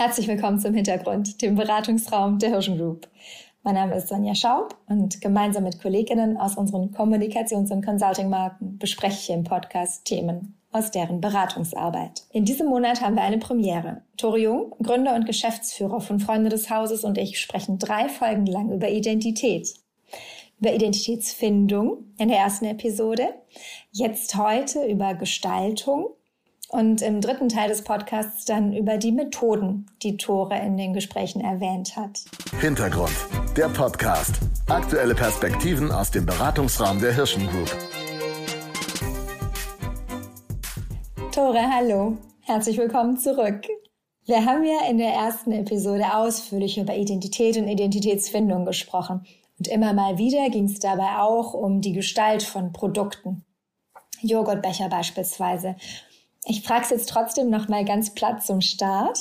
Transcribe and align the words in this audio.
Herzlich 0.00 0.28
willkommen 0.28 0.58
zum 0.58 0.72
Hintergrund, 0.72 1.42
dem 1.42 1.56
Beratungsraum 1.56 2.38
der 2.38 2.48
Hirschen 2.48 2.78
Group. 2.78 3.06
Mein 3.62 3.74
Name 3.74 3.96
ist 3.96 4.08
Sonja 4.08 4.34
Schaub 4.34 4.74
und 4.88 5.20
gemeinsam 5.20 5.64
mit 5.64 5.78
Kolleginnen 5.78 6.38
aus 6.38 6.56
unseren 6.56 6.90
Kommunikations- 6.90 7.70
und 7.70 7.84
Consulting-Marken 7.84 8.78
bespreche 8.78 9.18
ich 9.18 9.28
im 9.28 9.44
Podcast 9.44 10.06
Themen 10.06 10.54
aus 10.72 10.90
deren 10.90 11.20
Beratungsarbeit. 11.20 12.22
In 12.32 12.46
diesem 12.46 12.68
Monat 12.68 13.02
haben 13.02 13.14
wir 13.14 13.24
eine 13.24 13.36
Premiere. 13.36 14.00
Tore 14.16 14.38
Jung, 14.38 14.74
Gründer 14.82 15.14
und 15.14 15.26
Geschäftsführer 15.26 16.00
von 16.00 16.18
Freunde 16.18 16.48
des 16.48 16.70
Hauses 16.70 17.04
und 17.04 17.18
ich 17.18 17.38
sprechen 17.38 17.78
drei 17.78 18.08
Folgen 18.08 18.46
lang 18.46 18.72
über 18.72 18.88
Identität. 18.88 19.68
Über 20.58 20.72
Identitätsfindung 20.72 22.04
in 22.16 22.28
der 22.28 22.38
ersten 22.38 22.64
Episode, 22.64 23.34
jetzt 23.92 24.34
heute 24.34 24.82
über 24.86 25.12
Gestaltung 25.12 26.06
und 26.70 27.02
im 27.02 27.20
dritten 27.20 27.48
Teil 27.48 27.68
des 27.68 27.82
Podcasts 27.82 28.44
dann 28.44 28.72
über 28.72 28.96
die 28.96 29.10
Methoden, 29.10 29.86
die 30.02 30.16
Tore 30.16 30.56
in 30.58 30.76
den 30.76 30.92
Gesprächen 30.92 31.40
erwähnt 31.40 31.96
hat. 31.96 32.20
Hintergrund, 32.60 33.14
der 33.56 33.68
Podcast. 33.68 34.36
Aktuelle 34.68 35.14
Perspektiven 35.14 35.90
aus 35.90 36.12
dem 36.12 36.26
Beratungsraum 36.26 37.00
der 37.00 37.12
Hirschen 37.12 37.48
Group. 37.48 37.76
Tore, 41.32 41.62
hallo. 41.74 42.16
Herzlich 42.42 42.78
willkommen 42.78 43.18
zurück. 43.18 43.66
Wir 44.26 44.44
haben 44.44 44.62
ja 44.64 44.88
in 44.88 44.98
der 44.98 45.12
ersten 45.12 45.50
Episode 45.50 46.14
ausführlich 46.14 46.78
über 46.78 46.94
Identität 46.94 47.56
und 47.56 47.66
Identitätsfindung 47.66 48.64
gesprochen. 48.64 49.26
Und 49.58 49.66
immer 49.66 49.92
mal 49.92 50.18
wieder 50.18 50.48
ging 50.50 50.66
es 50.66 50.78
dabei 50.78 51.18
auch 51.18 51.52
um 51.52 51.80
die 51.80 51.92
Gestalt 51.92 52.44
von 52.44 52.72
Produkten. 52.72 53.44
Joghurtbecher 54.22 54.88
beispielsweise 54.88 55.74
ich 56.44 56.62
frage 56.62 56.84
es 56.84 56.90
jetzt 56.90 57.08
trotzdem 57.08 57.50
noch 57.50 57.68
mal 57.68 57.84
ganz 57.84 58.14
platt 58.14 58.44
zum 58.44 58.60
Start. 58.60 59.18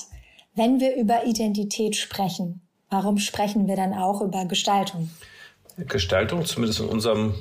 Wenn 0.55 0.79
wir 0.79 0.95
über 0.95 1.25
Identität 1.25 1.95
sprechen, 1.95 2.61
warum 2.89 3.17
sprechen 3.17 3.67
wir 3.67 3.75
dann 3.75 3.93
auch 3.93 4.21
über 4.21 4.45
Gestaltung? 4.45 5.09
Gestaltung, 5.77 6.45
zumindest 6.45 6.79
in 6.81 6.87
unserem 6.87 7.33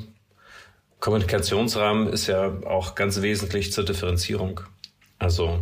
Kommunikationsrahmen, 1.01 2.09
ist 2.09 2.27
ja 2.27 2.61
auch 2.67 2.95
ganz 2.95 3.21
wesentlich 3.23 3.73
zur 3.73 3.85
Differenzierung. 3.85 4.61
Also 5.19 5.61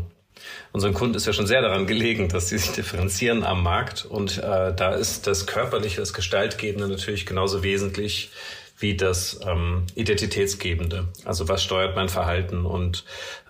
unseren 0.73 0.93
Kunden 0.93 1.15
ist 1.15 1.27
ja 1.27 1.33
schon 1.33 1.47
sehr 1.47 1.63
daran 1.63 1.87
gelegen, 1.87 2.29
dass 2.29 2.49
sie 2.49 2.59
sich 2.59 2.73
differenzieren 2.73 3.45
am 3.45 3.63
Markt. 3.63 4.05
Und 4.05 4.39
äh, 4.39 4.75
da 4.75 4.95
ist 4.95 5.27
das 5.27 5.47
Körperliche, 5.47 6.01
das 6.01 6.13
Gestaltgebende 6.13 6.89
natürlich 6.89 7.27
genauso 7.27 7.63
wesentlich 7.63 8.31
wie 8.79 8.97
das 8.97 9.41
ähm, 9.47 9.87
Identitätsgebende. 9.95 11.09
Also 11.25 11.49
was 11.49 11.63
steuert 11.63 11.97
mein 11.97 12.11
Verhalten 12.11 12.67
und 12.67 13.05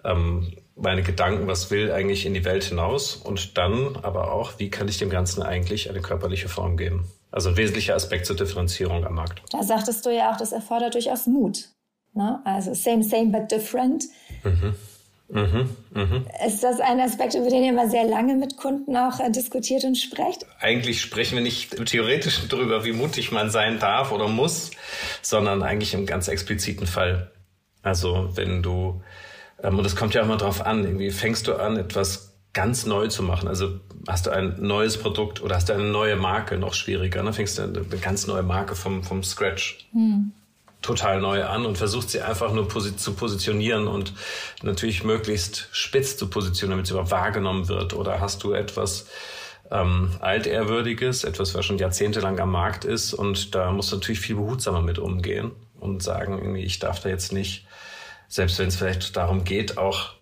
ähm, 0.05 0.53
meine 0.77 1.03
Gedanken, 1.03 1.47
was 1.47 1.71
will 1.71 1.91
eigentlich 1.91 2.27
in 2.27 2.35
die 2.35 2.45
Welt 2.45 2.65
hinaus 2.65 3.17
und 3.17 3.57
dann 3.57 3.97
aber 3.97 4.33
auch, 4.33 4.59
wie 4.59 4.71
kann 4.71 4.89
ich 4.89 4.99
dem 4.99 5.11
Ganzen 5.11 5.43
eigentlich 5.43 5.89
eine 5.89 6.01
körperliche 6.01 6.49
Form 6.49 6.77
geben. 6.77 7.11
Also 7.31 7.51
ein 7.51 7.57
wesentlicher 7.57 7.95
Aspekt 7.95 8.27
zur 8.27 8.37
Differenzierung 8.37 9.05
am 9.05 9.15
Markt. 9.15 9.43
Da 9.51 9.63
sagtest 9.63 10.05
du 10.07 10.11
ja 10.15 10.33
auch, 10.33 10.37
das 10.37 10.53
erfordert 10.53 10.95
durchaus 10.95 11.27
Mut. 11.27 11.71
Ne? 12.15 12.41
Also 12.45 12.75
same, 12.75 13.03
same, 13.03 13.27
but 13.27 13.51
different. 13.51 14.05
Mhm. 14.45 14.75
Mhm, 15.29 15.77
mh. 15.93 16.25
Ist 16.47 16.63
das 16.63 16.79
ein 16.79 17.01
Aspekt, 17.01 17.35
über 17.35 17.51
den 17.51 17.65
ihr 17.65 17.73
mal 17.73 17.91
sehr 17.91 18.05
lange 18.05 18.37
mit 18.37 18.57
Kunden 18.57 18.97
auch 18.97 19.19
äh, 19.19 19.31
diskutiert 19.31 19.83
und 19.85 19.97
sprecht? 19.97 20.47
Eigentlich 20.61 21.01
sprechen 21.01 21.35
wir 21.35 21.43
nicht 21.43 21.85
theoretisch 21.87 22.47
darüber, 22.49 22.85
wie 22.85 22.93
mutig 22.93 23.33
man 23.33 23.51
sein 23.51 23.81
darf 23.81 24.13
oder 24.13 24.29
muss, 24.29 24.71
sondern 25.23 25.65
eigentlich 25.65 25.95
im 25.95 26.07
ganz 26.07 26.29
expliziten 26.29 26.87
Fall. 26.87 27.33
Also 27.83 28.31
wenn 28.35 28.63
du, 28.63 29.03
und 29.75 29.85
es 29.85 29.97
kommt 29.97 30.15
ja 30.15 30.23
auch 30.23 30.27
mal 30.27 30.37
drauf 30.37 30.65
an, 30.65 30.85
irgendwie 30.85 31.11
fängst 31.11 31.49
du 31.49 31.55
an, 31.55 31.77
etwas 31.77 32.35
ganz 32.53 32.87
neu 32.87 33.09
zu 33.09 33.23
machen. 33.23 33.49
Also 33.49 33.81
hast 34.09 34.27
du 34.27 34.31
ein 34.31 34.57
neues 34.59 34.97
Produkt 34.97 35.43
oder 35.43 35.57
hast 35.57 35.69
du 35.69 35.75
eine 35.75 35.85
neue 35.85 36.17
Marke, 36.17 36.57
noch 36.57 36.75
schwieriger. 36.75 37.19
Dann 37.19 37.27
ne? 37.27 37.33
fängst 37.33 37.59
du 37.59 37.63
eine 37.63 37.83
ganz 38.01 38.27
neue 38.27 38.43
Marke 38.43 38.75
vom, 38.75 39.03
vom 39.03 39.23
Scratch. 39.23 39.87
Hm 39.93 40.33
total 40.83 41.21
neu 41.21 41.45
an 41.45 41.67
und 41.67 41.77
versucht 41.77 42.11
sie 42.11 42.21
einfach 42.21 42.53
nur 42.53 42.69
posi 42.69 42.97
zu 42.97 43.15
positionieren 43.15 43.89
und 43.89 44.13
natürlich 44.63 45.05
möglichst 45.05 45.69
spitz 45.73 46.17
zu 46.17 46.29
positionieren, 46.29 46.77
damit 46.77 46.87
sie 46.87 46.93
überhaupt 46.93 47.11
wahrgenommen 47.11 47.69
wird. 47.69 47.93
Oder 47.93 48.21
hast 48.21 48.45
du 48.45 48.53
etwas 48.53 49.07
ähm, 49.71 50.11
altehrwürdiges, 50.21 51.25
etwas, 51.25 51.55
was 51.55 51.65
schon 51.65 51.79
jahrzehntelang 51.79 52.39
am 52.39 52.53
Markt 52.53 52.85
ist 52.85 53.15
und 53.15 53.55
da 53.55 53.73
musst 53.73 53.91
du 53.91 53.97
natürlich 53.97 54.21
viel 54.21 54.37
behutsamer 54.37 54.81
mit 54.81 54.99
umgehen 54.99 55.51
und 55.81 56.03
sagen, 56.03 56.39
irgendwie, 56.39 56.63
ich 56.63 56.79
darf 56.79 57.01
da 57.01 57.09
jetzt 57.09 57.33
nicht, 57.33 57.67
selbst 58.29 58.59
wenn 58.59 58.69
es 58.69 58.77
vielleicht 58.77 59.17
darum 59.17 59.45
geht, 59.45 59.79
auch 59.79 60.15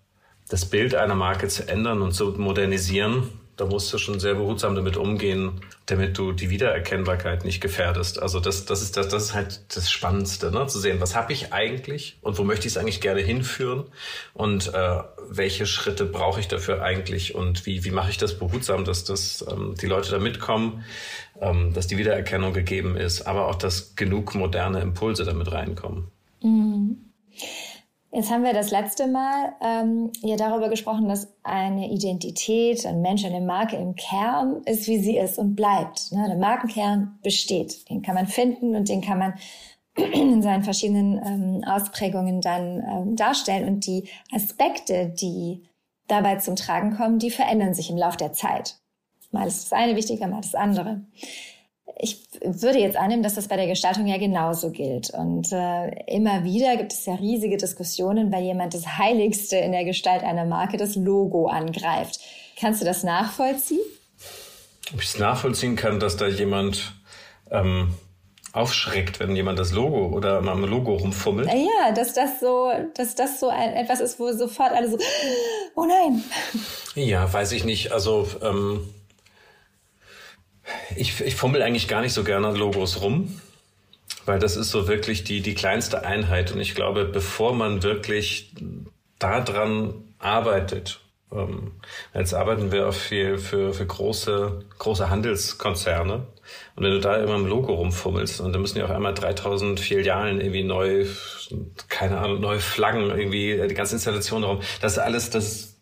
das 0.49 0.67
Bild 0.67 0.95
einer 0.95 1.15
Marke 1.15 1.49
zu 1.49 1.69
ändern 1.69 2.03
und 2.03 2.13
zu 2.13 2.27
modernisieren, 2.33 3.31
da 3.57 3.67
musst 3.67 3.93
du 3.93 3.99
schon 3.99 4.19
sehr 4.19 4.35
behutsam 4.35 4.75
damit 4.75 4.97
umgehen, 4.97 5.61
damit 5.87 6.19
du 6.19 6.33
die 6.33 6.51
Wiedererkennbarkeit 6.51 7.45
nicht 7.45 7.61
gefährdest. 7.61 8.21
Also 8.21 8.41
das, 8.41 8.65
das 8.65 8.83
ist 8.83 8.97
das, 8.97 9.09
das 9.09 9.25
ist 9.25 9.35
halt 9.35 9.77
das 9.77 9.91
Spannendste, 9.91 10.51
ne? 10.51 10.67
zu 10.67 10.81
sehen, 10.81 11.01
was 11.01 11.15
habe 11.15 11.33
ich 11.33 11.53
eigentlich 11.53 12.19
und 12.23 12.37
wo 12.37 12.43
möchte 12.43 12.67
ich 12.67 12.73
es 12.73 12.77
eigentlich 12.77 13.01
gerne 13.01 13.21
hinführen 13.21 13.85
und 14.33 14.75
äh, 14.75 14.99
welche 15.29 15.67
Schritte 15.67 16.05
brauche 16.05 16.41
ich 16.41 16.49
dafür 16.49 16.83
eigentlich 16.83 17.35
und 17.35 17.65
wie, 17.65 17.85
wie 17.85 17.91
mache 17.91 18.11
ich 18.11 18.19
das 18.19 18.39
behutsam, 18.39 18.85
dass 18.85 19.05
das 19.05 19.45
ähm, 19.49 19.75
die 19.81 19.87
Leute 19.87 20.11
da 20.11 20.19
mitkommen, 20.19 20.85
ähm, 21.41 21.73
dass 21.73 21.87
die 21.87 21.97
Wiedererkennung 21.97 22.53
gegeben 22.53 22.97
ist, 22.97 23.23
aber 23.23 23.47
auch, 23.47 23.57
dass 23.57 23.95
genug 23.95 24.35
moderne 24.35 24.81
Impulse 24.81 25.25
damit 25.25 25.53
reinkommen. 25.53 26.09
Mhm. 26.43 26.97
Jetzt 28.15 28.31
haben 28.31 28.45
wir 28.45 28.53
das 28.53 28.71
letzte 28.71 29.09
Mal 29.09 29.55
ähm, 29.61 30.13
ja 30.23 30.37
darüber 30.37 30.69
gesprochen, 30.69 31.09
dass 31.09 31.35
eine 31.43 31.91
Identität, 31.91 32.87
ein 32.87 33.03
Mensch, 33.03 33.25
eine 33.25 33.41
Marke 33.41 33.75
im 33.75 33.97
Kern 33.97 34.63
ist, 34.67 34.87
wie 34.87 34.99
sie 34.99 35.19
ist 35.19 35.37
und 35.37 35.57
bleibt. 35.57 36.13
Ne? 36.13 36.25
Der 36.29 36.37
Markenkern 36.37 37.19
besteht. 37.25 37.91
Den 37.91 38.03
kann 38.03 38.15
man 38.15 38.29
finden 38.29 38.77
und 38.77 38.89
den 38.89 39.01
kann 39.01 39.19
man 39.19 39.35
in 39.97 40.43
seinen 40.43 40.63
verschiedenen 40.63 41.21
ähm, 41.27 41.65
Ausprägungen 41.69 42.41
dann 42.41 42.85
ähm, 42.89 43.17
darstellen. 43.17 43.67
Und 43.67 43.85
die 43.85 44.05
Aspekte, 44.33 45.09
die 45.09 45.65
dabei 46.07 46.37
zum 46.37 46.55
Tragen 46.55 46.97
kommen, 46.97 47.19
die 47.19 47.31
verändern 47.31 47.75
sich 47.75 47.91
im 47.91 47.97
Laufe 47.97 48.19
der 48.19 48.33
Zeit. 48.33 48.77
Mal 49.33 49.49
ist 49.49 49.65
das 49.65 49.73
eine 49.73 49.97
wichtiger, 49.97 50.29
mal 50.29 50.41
das 50.41 50.55
andere 50.55 51.01
ich 51.97 52.27
würde 52.43 52.79
jetzt 52.79 52.97
annehmen, 52.97 53.23
dass 53.23 53.35
das 53.35 53.49
bei 53.49 53.57
der 53.57 53.67
Gestaltung 53.67 54.07
ja 54.07 54.19
genauso 54.19 54.71
gilt. 54.71 55.11
Und 55.11 55.53
äh, 55.53 55.91
immer 56.07 56.45
wieder 56.45 56.77
gibt 56.77 56.93
es 56.93 57.07
ja 57.07 57.15
riesige 57.15 57.57
Diskussionen, 57.57 58.33
weil 58.33 58.43
jemand 58.43 58.75
das 58.75 58.99
Heiligste 58.99 59.57
in 59.57 59.73
der 59.73 59.85
Gestalt 59.85 60.23
einer 60.23 60.45
Marke, 60.45 60.77
das 60.77 60.97
Logo, 60.97 61.47
angreift. 61.47 62.21
Kannst 62.59 62.81
du 62.81 62.85
das 62.85 63.05
nachvollziehen? 63.05 63.81
Ob 64.93 65.01
ich 65.01 65.09
es 65.09 65.19
nachvollziehen 65.19 65.77
kann, 65.77 66.01
dass 66.01 66.17
da 66.17 66.27
jemand 66.27 66.95
ähm, 67.51 67.95
aufschreckt, 68.53 69.21
wenn 69.21 69.35
jemand 69.35 69.59
das 69.59 69.73
Logo 69.73 70.09
oder 70.09 70.39
am 70.39 70.65
Logo 70.65 70.95
rumfummelt. 70.95 71.49
Ja, 71.49 71.93
dass 71.93 72.13
das 72.15 72.41
so, 72.41 72.71
dass 72.95 73.15
das 73.15 73.41
so 73.41 73.49
ein, 73.49 73.73
etwas 73.75 74.01
ist, 74.01 74.19
wo 74.19 74.33
sofort 74.33 74.73
alle 74.73 74.91
so, 74.91 74.99
oh 75.75 75.85
nein. 75.85 76.23
Ja, 76.95 77.31
weiß 77.33 77.53
ich 77.53 77.65
nicht. 77.65 77.93
Also 77.93 78.29
ähm, 78.43 78.89
ich, 80.97 81.21
ich 81.21 81.37
fummel 81.37 81.63
eigentlich 81.63 81.89
gar 81.89 82.01
nicht 82.01 82.13
so 82.13 82.25
gerne 82.25 82.49
an 82.49 82.57
Logos 82.57 83.01
rum, 83.01 83.41
weil 84.25 84.39
das 84.39 84.57
ist 84.57 84.71
so 84.71 84.89
wirklich 84.89 85.25
die, 85.25 85.41
die 85.41 85.55
kleinste 85.55 86.05
Einheit. 86.05 86.53
Und 86.53 86.61
ich 86.61 86.75
glaube, 86.75 87.05
bevor 87.05 87.55
man 87.55 87.83
wirklich 87.83 88.53
daran 89.19 89.95
arbeitet, 90.19 91.01
ähm, 91.33 91.73
jetzt 92.15 92.35
arbeiten 92.35 92.73
wir 92.73 92.89
auch 92.89 92.95
viel 92.95 93.39
für, 93.39 93.75
für 93.75 93.87
große, 93.87 94.65
große 94.79 95.11
Handelskonzerne. 95.11 96.27
Und 96.77 96.85
wenn 96.85 96.93
du 96.93 97.01
da 97.01 97.17
immer 97.17 97.37
im 97.37 97.47
Logo 97.47 97.75
rumfummelst 97.75 98.41
und 98.41 98.53
dann 98.53 98.61
müssen 98.61 98.79
ja 98.79 98.85
auch 98.85 98.91
einmal 98.91 99.15
3000 99.15 99.81
Filialen 99.81 100.41
irgendwie 100.41 100.65
neu, 100.65 101.07
keine 101.89 102.19
Ahnung, 102.19 102.41
neue 102.41 102.61
Flaggen 102.61 103.11
irgendwie, 103.11 103.61
die 103.69 103.75
ganze 103.75 103.95
Installation 103.95 104.43
darum, 104.43 104.61
das 104.81 104.93
ist 104.93 104.99
alles, 104.99 105.31
das 105.31 105.74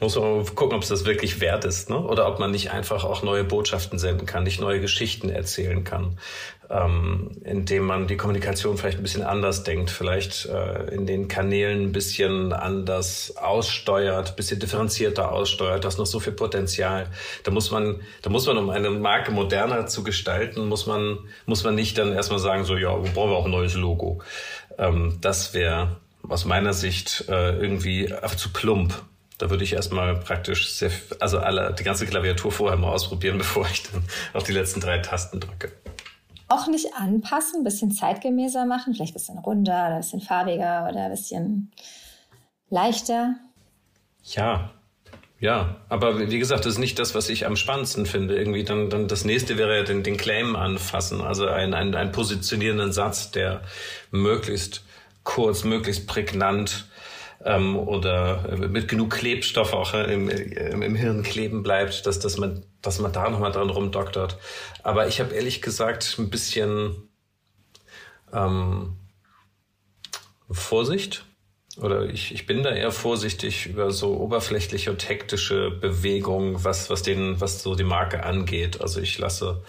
muss 0.00 0.16
man 0.16 0.44
gucken, 0.54 0.76
ob 0.76 0.82
es 0.82 0.88
das 0.88 1.04
wirklich 1.04 1.40
wert 1.40 1.64
ist, 1.64 1.88
ne? 1.88 1.98
Oder 1.98 2.28
ob 2.28 2.38
man 2.38 2.50
nicht 2.50 2.70
einfach 2.70 3.04
auch 3.04 3.22
neue 3.22 3.44
Botschaften 3.44 3.98
senden 3.98 4.26
kann, 4.26 4.44
nicht 4.44 4.60
neue 4.60 4.80
Geschichten 4.80 5.30
erzählen 5.30 5.84
kann, 5.84 6.18
ähm, 6.68 7.30
indem 7.44 7.84
man 7.84 8.06
die 8.06 8.16
Kommunikation 8.16 8.76
vielleicht 8.76 8.98
ein 8.98 9.02
bisschen 9.02 9.22
anders 9.22 9.62
denkt, 9.62 9.90
vielleicht 9.90 10.46
äh, 10.46 10.94
in 10.94 11.06
den 11.06 11.28
Kanälen 11.28 11.84
ein 11.84 11.92
bisschen 11.92 12.52
anders 12.52 13.36
aussteuert, 13.36 14.30
ein 14.30 14.36
bisschen 14.36 14.60
differenzierter 14.60 15.32
aussteuert. 15.32 15.84
Das 15.84 15.94
ist 15.94 15.98
noch 15.98 16.06
so 16.06 16.20
viel 16.20 16.34
Potenzial. 16.34 17.06
Da 17.44 17.50
muss 17.50 17.70
man, 17.70 18.02
da 18.22 18.30
muss 18.30 18.46
man, 18.46 18.58
um 18.58 18.70
eine 18.70 18.90
Marke 18.90 19.30
moderner 19.30 19.86
zu 19.86 20.04
gestalten, 20.04 20.68
muss 20.68 20.86
man, 20.86 21.18
muss 21.46 21.64
man 21.64 21.74
nicht 21.74 21.96
dann 21.96 22.12
erstmal 22.12 22.40
sagen, 22.40 22.64
so 22.64 22.76
ja, 22.76 22.94
brauchen 22.94 23.30
wir 23.30 23.36
auch 23.36 23.46
ein 23.46 23.50
neues 23.50 23.74
Logo. 23.74 24.20
Ähm, 24.78 25.18
das 25.20 25.54
wäre 25.54 25.96
aus 26.28 26.44
meiner 26.44 26.72
Sicht 26.72 27.24
äh, 27.28 27.56
irgendwie 27.56 28.12
zu 28.36 28.52
plump. 28.52 28.94
Da 29.38 29.50
würde 29.50 29.64
ich 29.64 29.74
erstmal 29.74 30.18
praktisch 30.18 30.72
sehr, 30.72 30.90
also 31.20 31.38
alle, 31.38 31.74
die 31.78 31.84
ganze 31.84 32.06
Klaviatur 32.06 32.52
vorher 32.52 32.78
mal 32.78 32.90
ausprobieren, 32.90 33.38
bevor 33.38 33.66
ich 33.70 33.82
dann 33.90 34.02
auf 34.32 34.44
die 34.44 34.52
letzten 34.52 34.80
drei 34.80 34.98
Tasten 34.98 35.40
drücke. 35.40 35.72
Auch 36.48 36.68
nicht 36.68 36.94
anpassen, 36.94 37.60
ein 37.60 37.64
bisschen 37.64 37.90
zeitgemäßer 37.90 38.66
machen, 38.66 38.94
vielleicht 38.94 39.12
ein 39.12 39.18
bisschen 39.18 39.38
runder 39.38 39.86
oder 39.86 39.94
ein 39.96 40.00
bisschen 40.00 40.20
farbiger 40.20 40.88
oder 40.88 41.06
ein 41.06 41.10
bisschen 41.10 41.72
leichter. 42.70 43.34
Ja, 44.22 44.70
ja, 45.38 45.76
aber 45.90 46.30
wie 46.30 46.38
gesagt, 46.38 46.64
das 46.64 46.74
ist 46.74 46.78
nicht 46.78 46.98
das, 46.98 47.14
was 47.14 47.28
ich 47.28 47.46
am 47.46 47.56
spannendsten 47.56 48.06
finde. 48.06 48.36
Irgendwie 48.36 48.64
dann, 48.64 48.88
dann 48.88 49.06
das 49.06 49.24
nächste 49.24 49.58
wäre 49.58 49.76
ja 49.76 49.82
den, 49.82 50.02
den 50.02 50.16
Claim 50.16 50.56
anfassen, 50.56 51.20
also 51.20 51.46
ein, 51.46 51.74
ein, 51.74 51.94
ein 51.94 52.10
positionierenden 52.10 52.92
Satz, 52.92 53.32
der 53.32 53.62
möglichst 54.10 54.82
kurz, 55.24 55.64
möglichst 55.64 56.06
prägnant 56.06 56.85
ähm, 57.46 57.78
oder 57.78 58.56
mit 58.56 58.88
genug 58.88 59.10
Klebstoff 59.10 59.72
auch 59.72 59.94
äh, 59.94 60.12
im, 60.12 60.28
im, 60.28 60.82
im 60.82 60.94
Hirn 60.96 61.22
kleben 61.22 61.62
bleibt, 61.62 62.04
dass, 62.04 62.18
dass 62.18 62.36
man, 62.36 62.66
dass 62.82 62.98
man 62.98 63.12
da 63.12 63.30
nochmal 63.30 63.52
dran 63.52 63.70
rumdoktert. 63.70 64.36
Aber 64.82 65.06
ich 65.06 65.20
habe 65.20 65.32
ehrlich 65.32 65.62
gesagt 65.62 66.16
ein 66.18 66.28
bisschen 66.28 67.08
ähm, 68.32 68.96
Vorsicht 70.50 71.24
oder 71.80 72.06
ich, 72.06 72.32
ich 72.32 72.46
bin 72.46 72.62
da 72.62 72.70
eher 72.70 72.90
vorsichtig 72.90 73.66
über 73.66 73.90
so 73.92 74.18
oberflächliche 74.18 74.90
und 74.90 75.08
hektische 75.08 75.70
Bewegungen, 75.70 76.64
was, 76.64 76.90
was 76.90 77.02
den, 77.02 77.40
was 77.40 77.62
so 77.62 77.74
die 77.74 77.84
Marke 77.84 78.24
angeht. 78.24 78.80
Also 78.80 79.00
ich 79.00 79.18
lasse 79.18 79.62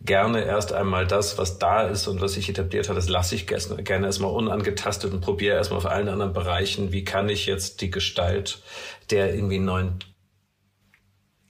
gerne 0.00 0.44
erst 0.44 0.72
einmal 0.72 1.06
das, 1.06 1.38
was 1.38 1.58
da 1.58 1.82
ist 1.82 2.08
und 2.08 2.20
was 2.20 2.34
sich 2.34 2.48
etabliert 2.48 2.88
hat, 2.88 2.96
das 2.96 3.08
lasse 3.08 3.34
ich 3.34 3.46
gerne 3.46 4.06
erstmal 4.06 4.32
unangetastet 4.32 5.12
und 5.12 5.20
probiere 5.20 5.56
erstmal 5.56 5.78
auf 5.78 5.86
allen 5.86 6.08
anderen 6.08 6.32
Bereichen, 6.32 6.92
wie 6.92 7.04
kann 7.04 7.28
ich 7.28 7.46
jetzt 7.46 7.80
die 7.80 7.90
Gestalt 7.90 8.62
der 9.10 9.34
irgendwie 9.34 9.58
neuen 9.58 9.98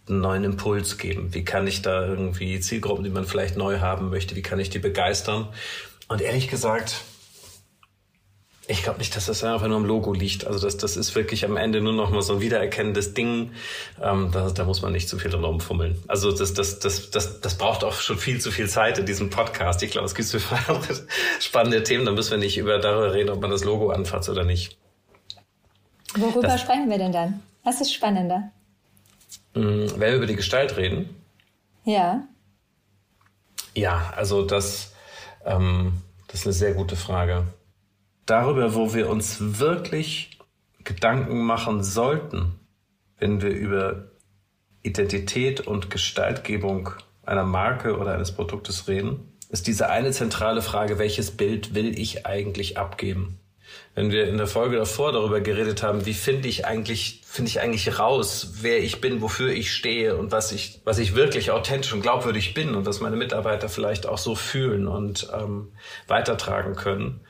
einen 0.08 0.20
neuen 0.20 0.44
Impuls 0.44 0.98
geben? 0.98 1.32
Wie 1.32 1.44
kann 1.44 1.66
ich 1.66 1.82
da 1.82 2.06
irgendwie 2.06 2.60
Zielgruppen, 2.60 3.04
die 3.04 3.10
man 3.10 3.24
vielleicht 3.24 3.56
neu 3.56 3.80
haben 3.80 4.10
möchte, 4.10 4.36
wie 4.36 4.42
kann 4.42 4.60
ich 4.60 4.70
die 4.70 4.78
begeistern? 4.78 5.48
Und 6.08 6.20
ehrlich 6.20 6.48
gesagt, 6.48 7.04
ich 8.66 8.82
glaube 8.82 8.98
nicht, 8.98 9.14
dass 9.14 9.26
das 9.26 9.44
einfach 9.44 9.68
nur 9.68 9.76
am 9.76 9.84
Logo 9.84 10.12
liegt. 10.12 10.46
Also 10.46 10.58
das, 10.58 10.78
das 10.78 10.96
ist 10.96 11.14
wirklich 11.14 11.44
am 11.44 11.56
Ende 11.56 11.82
nur 11.82 11.92
noch 11.92 12.10
mal 12.10 12.22
so 12.22 12.34
ein 12.34 12.40
wiedererkennendes 12.40 13.12
Ding. 13.12 13.52
Ähm, 14.02 14.30
da, 14.32 14.50
da 14.50 14.64
muss 14.64 14.80
man 14.80 14.92
nicht 14.92 15.08
zu 15.08 15.18
viel 15.18 15.30
dran 15.30 15.44
rumfummeln. 15.44 16.02
Also 16.08 16.32
das, 16.32 16.54
das, 16.54 16.78
das, 16.78 17.10
das, 17.10 17.40
das 17.40 17.58
braucht 17.58 17.84
auch 17.84 17.92
schon 17.94 18.16
viel 18.16 18.40
zu 18.40 18.50
viel 18.50 18.68
Zeit 18.68 18.98
in 18.98 19.04
diesem 19.04 19.28
Podcast. 19.28 19.82
Ich 19.82 19.90
glaube, 19.90 20.06
es 20.06 20.14
gibt 20.14 20.28
so 20.28 20.38
viele 20.38 20.80
spannende 21.40 21.82
Themen. 21.82 22.06
Da 22.06 22.12
müssen 22.12 22.30
wir 22.30 22.38
nicht 22.38 22.56
über 22.56 22.78
darüber 22.78 23.12
reden, 23.12 23.30
ob 23.30 23.40
man 23.42 23.50
das 23.50 23.64
Logo 23.64 23.90
anfasst 23.90 24.30
oder 24.30 24.44
nicht. 24.44 24.78
Worüber 26.16 26.48
das, 26.48 26.62
sprechen 26.62 26.88
wir 26.88 26.98
denn 26.98 27.12
dann? 27.12 27.42
Was 27.64 27.82
ist 27.82 27.92
spannender? 27.92 28.50
Mh, 29.54 29.92
wenn 29.96 30.00
wir 30.00 30.16
über 30.16 30.26
die 30.26 30.36
Gestalt 30.36 30.76
reden. 30.78 31.14
Ja. 31.84 32.26
Ja, 33.74 34.14
also 34.16 34.42
das, 34.42 34.94
ähm, 35.44 36.00
das 36.28 36.40
ist 36.40 36.46
eine 36.46 36.52
sehr 36.54 36.72
gute 36.72 36.96
Frage 36.96 37.46
darüber, 38.26 38.74
wo 38.74 38.94
wir 38.94 39.08
uns 39.08 39.58
wirklich 39.58 40.38
Gedanken 40.82 41.42
machen 41.44 41.82
sollten, 41.82 42.58
wenn 43.18 43.40
wir 43.40 43.50
über 43.50 44.10
Identität 44.82 45.60
und 45.60 45.90
Gestaltgebung 45.90 46.90
einer 47.24 47.44
Marke 47.44 47.96
oder 47.96 48.14
eines 48.14 48.32
Produktes 48.32 48.86
reden, 48.86 49.32
ist 49.48 49.66
diese 49.66 49.88
eine 49.88 50.10
zentrale 50.10 50.62
Frage, 50.62 50.98
welches 50.98 51.30
Bild 51.30 51.74
will 51.74 51.98
ich 51.98 52.26
eigentlich 52.26 52.76
abgeben? 52.76 53.38
Wenn 53.94 54.10
wir 54.10 54.28
in 54.28 54.36
der 54.36 54.46
Folge 54.46 54.76
davor 54.76 55.12
darüber 55.12 55.40
geredet 55.40 55.82
haben, 55.82 56.04
wie 56.06 56.14
finde 56.14 56.48
ich 56.48 56.66
eigentlich, 56.66 57.22
finde 57.24 57.48
ich 57.48 57.60
eigentlich 57.60 57.98
raus, 57.98 58.54
wer 58.60 58.82
ich 58.82 59.00
bin, 59.00 59.22
wofür 59.22 59.52
ich 59.52 59.72
stehe 59.72 60.16
und 60.16 60.32
was 60.32 60.52
ich, 60.52 60.80
was 60.84 60.98
ich 60.98 61.14
wirklich 61.14 61.50
authentisch 61.50 61.92
und 61.92 62.02
glaubwürdig 62.02 62.54
bin 62.54 62.74
und 62.74 62.86
was 62.86 63.00
meine 63.00 63.16
Mitarbeiter 63.16 63.68
vielleicht 63.68 64.06
auch 64.06 64.18
so 64.18 64.34
fühlen 64.34 64.88
und 64.88 65.28
ähm, 65.32 65.72
weitertragen 66.08 66.74
können, 66.74 67.20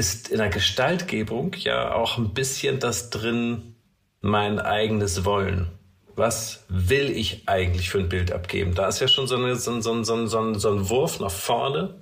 ist 0.00 0.30
in 0.30 0.38
der 0.38 0.48
Gestaltgebung 0.48 1.54
ja 1.58 1.92
auch 1.92 2.16
ein 2.16 2.32
bisschen 2.32 2.80
das 2.80 3.10
drin, 3.10 3.74
mein 4.22 4.58
eigenes 4.58 5.26
Wollen. 5.26 5.70
Was 6.16 6.64
will 6.68 7.10
ich 7.10 7.42
eigentlich 7.46 7.90
für 7.90 7.98
ein 7.98 8.08
Bild 8.08 8.32
abgeben? 8.32 8.74
Da 8.74 8.88
ist 8.88 9.00
ja 9.00 9.08
schon 9.08 9.26
so, 9.26 9.36
eine, 9.36 9.56
so, 9.56 9.78
so, 9.82 10.02
so, 10.02 10.26
so, 10.54 10.70
ein 10.72 10.88
Wurf 10.88 11.20
nach 11.20 11.30
vorne, 11.30 11.96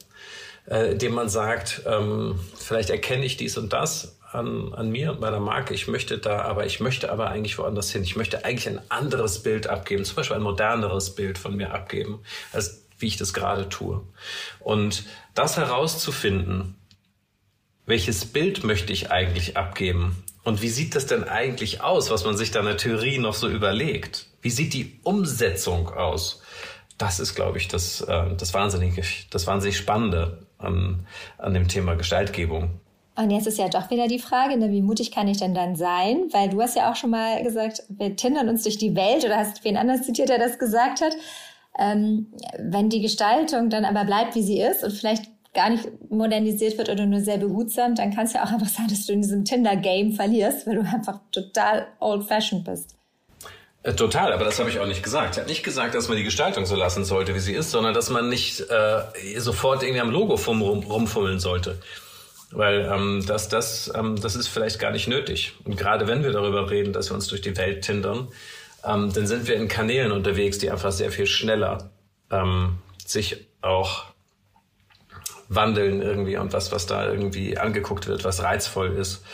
äh, 0.66 0.94
dem 0.94 1.12
man 1.12 1.28
sagt, 1.28 1.82
ähm, 1.86 2.38
vielleicht 2.54 2.90
erkenne 2.90 3.24
ich 3.24 3.36
dies 3.36 3.58
und 3.58 3.72
das 3.72 4.20
an, 4.30 4.72
an 4.74 4.90
mir 4.90 5.10
und 5.10 5.20
meiner 5.20 5.40
Marke. 5.40 5.74
Ich 5.74 5.88
möchte 5.88 6.18
da, 6.18 6.42
aber 6.42 6.66
ich 6.66 6.78
möchte 6.78 7.10
aber 7.10 7.30
eigentlich 7.30 7.58
woanders 7.58 7.90
hin. 7.90 8.04
Ich 8.04 8.14
möchte 8.14 8.44
eigentlich 8.44 8.68
ein 8.68 8.80
anderes 8.90 9.42
Bild 9.42 9.66
abgeben, 9.66 10.04
zum 10.04 10.14
Beispiel 10.14 10.36
ein 10.36 10.42
moderneres 10.42 11.16
Bild 11.16 11.36
von 11.36 11.56
mir 11.56 11.74
abgeben, 11.74 12.20
als 12.52 12.86
wie 13.00 13.08
ich 13.08 13.16
das 13.16 13.34
gerade 13.34 13.68
tue. 13.68 14.02
Und 14.60 15.02
das 15.34 15.56
herauszufinden, 15.56 16.77
welches 17.88 18.26
Bild 18.26 18.64
möchte 18.64 18.92
ich 18.92 19.10
eigentlich 19.10 19.56
abgeben? 19.56 20.22
Und 20.44 20.62
wie 20.62 20.68
sieht 20.68 20.94
das 20.94 21.06
denn 21.06 21.24
eigentlich 21.24 21.82
aus, 21.82 22.10
was 22.10 22.24
man 22.24 22.36
sich 22.36 22.50
da 22.50 22.60
in 22.60 22.66
der 22.66 22.76
Theorie 22.76 23.18
noch 23.18 23.34
so 23.34 23.48
überlegt? 23.48 24.26
Wie 24.42 24.50
sieht 24.50 24.74
die 24.74 25.00
Umsetzung 25.02 25.88
aus? 25.88 26.42
Das 26.98 27.18
ist, 27.18 27.34
glaube 27.34 27.58
ich, 27.58 27.66
das, 27.68 28.02
äh, 28.02 28.36
das, 28.36 28.52
wahnsinnig, 28.54 29.26
das 29.30 29.46
wahnsinnig 29.46 29.78
Spannende 29.78 30.46
an, 30.58 31.06
an 31.38 31.54
dem 31.54 31.66
Thema 31.68 31.94
Gestaltgebung. 31.94 32.70
Und 33.16 33.30
jetzt 33.30 33.46
ist 33.46 33.58
ja 33.58 33.68
doch 33.68 33.90
wieder 33.90 34.06
die 34.06 34.18
Frage, 34.18 34.58
ne, 34.58 34.70
wie 34.70 34.82
mutig 34.82 35.10
kann 35.10 35.26
ich 35.26 35.38
denn 35.38 35.54
dann 35.54 35.74
sein? 35.74 36.28
Weil 36.30 36.50
du 36.50 36.60
hast 36.60 36.76
ja 36.76 36.92
auch 36.92 36.96
schon 36.96 37.10
mal 37.10 37.42
gesagt, 37.42 37.82
wir 37.88 38.14
tindern 38.16 38.48
uns 38.48 38.62
durch 38.64 38.78
die 38.78 38.94
Welt 38.94 39.24
oder 39.24 39.38
hast 39.38 39.64
wen 39.64 39.76
anders 39.76 40.02
zitiert, 40.02 40.28
der 40.28 40.38
das 40.38 40.58
gesagt 40.58 41.00
hat. 41.00 41.14
Ähm, 41.78 42.32
wenn 42.58 42.90
die 42.90 43.00
Gestaltung 43.00 43.70
dann 43.70 43.84
aber 43.84 44.04
bleibt, 44.04 44.34
wie 44.34 44.42
sie 44.42 44.60
ist 44.60 44.84
und 44.84 44.92
vielleicht 44.92 45.37
gar 45.58 45.70
nicht 45.70 45.88
modernisiert 46.08 46.78
wird 46.78 46.88
oder 46.88 47.04
nur 47.04 47.20
sehr 47.20 47.36
behutsam, 47.36 47.96
dann 47.96 48.14
kann 48.14 48.26
es 48.26 48.32
ja 48.32 48.44
auch 48.44 48.52
einfach 48.52 48.68
sein, 48.68 48.86
dass 48.88 49.06
du 49.06 49.12
in 49.12 49.22
diesem 49.22 49.44
Tinder-Game 49.44 50.12
verlierst, 50.12 50.68
weil 50.68 50.76
du 50.76 50.82
einfach 50.82 51.18
total 51.32 51.88
old-fashioned 51.98 52.64
bist. 52.64 52.94
Äh, 53.82 53.94
total, 53.94 54.32
aber 54.32 54.44
das 54.44 54.60
habe 54.60 54.70
ich 54.70 54.78
auch 54.78 54.86
nicht 54.86 55.02
gesagt. 55.02 55.34
Ich 55.34 55.38
habe 55.38 55.48
nicht 55.48 55.64
gesagt, 55.64 55.96
dass 55.96 56.06
man 56.06 56.16
die 56.16 56.22
Gestaltung 56.22 56.64
so 56.64 56.76
lassen 56.76 57.04
sollte, 57.04 57.34
wie 57.34 57.40
sie 57.40 57.54
ist, 57.54 57.72
sondern 57.72 57.92
dass 57.92 58.08
man 58.08 58.28
nicht 58.28 58.60
äh, 58.70 59.40
sofort 59.40 59.82
irgendwie 59.82 60.00
am 60.00 60.10
Logo 60.10 60.34
rum, 60.34 60.62
rumfummeln 60.62 61.40
sollte. 61.40 61.80
Weil 62.52 62.88
ähm, 62.92 63.24
das, 63.26 63.48
das, 63.48 63.90
ähm, 63.96 64.14
das 64.20 64.36
ist 64.36 64.46
vielleicht 64.46 64.78
gar 64.78 64.92
nicht 64.92 65.08
nötig. 65.08 65.54
Und 65.64 65.76
gerade 65.76 66.06
wenn 66.06 66.22
wir 66.22 66.30
darüber 66.30 66.70
reden, 66.70 66.92
dass 66.92 67.10
wir 67.10 67.16
uns 67.16 67.26
durch 67.26 67.40
die 67.40 67.56
Welt 67.56 67.82
tindern, 67.82 68.28
ähm, 68.84 69.12
dann 69.12 69.26
sind 69.26 69.48
wir 69.48 69.56
in 69.56 69.66
Kanälen 69.66 70.12
unterwegs, 70.12 70.58
die 70.58 70.70
einfach 70.70 70.92
sehr 70.92 71.10
viel 71.10 71.26
schneller 71.26 71.90
ähm, 72.30 72.78
sich 73.04 73.48
auch 73.60 74.04
wandeln 75.48 76.02
irgendwie 76.02 76.36
und 76.36 76.52
was, 76.52 76.72
was 76.72 76.86
da 76.86 77.06
irgendwie 77.08 77.58
angeguckt 77.58 78.06
wird, 78.06 78.24
was 78.24 78.42
reizvoll 78.42 78.92
ist. 78.92 79.24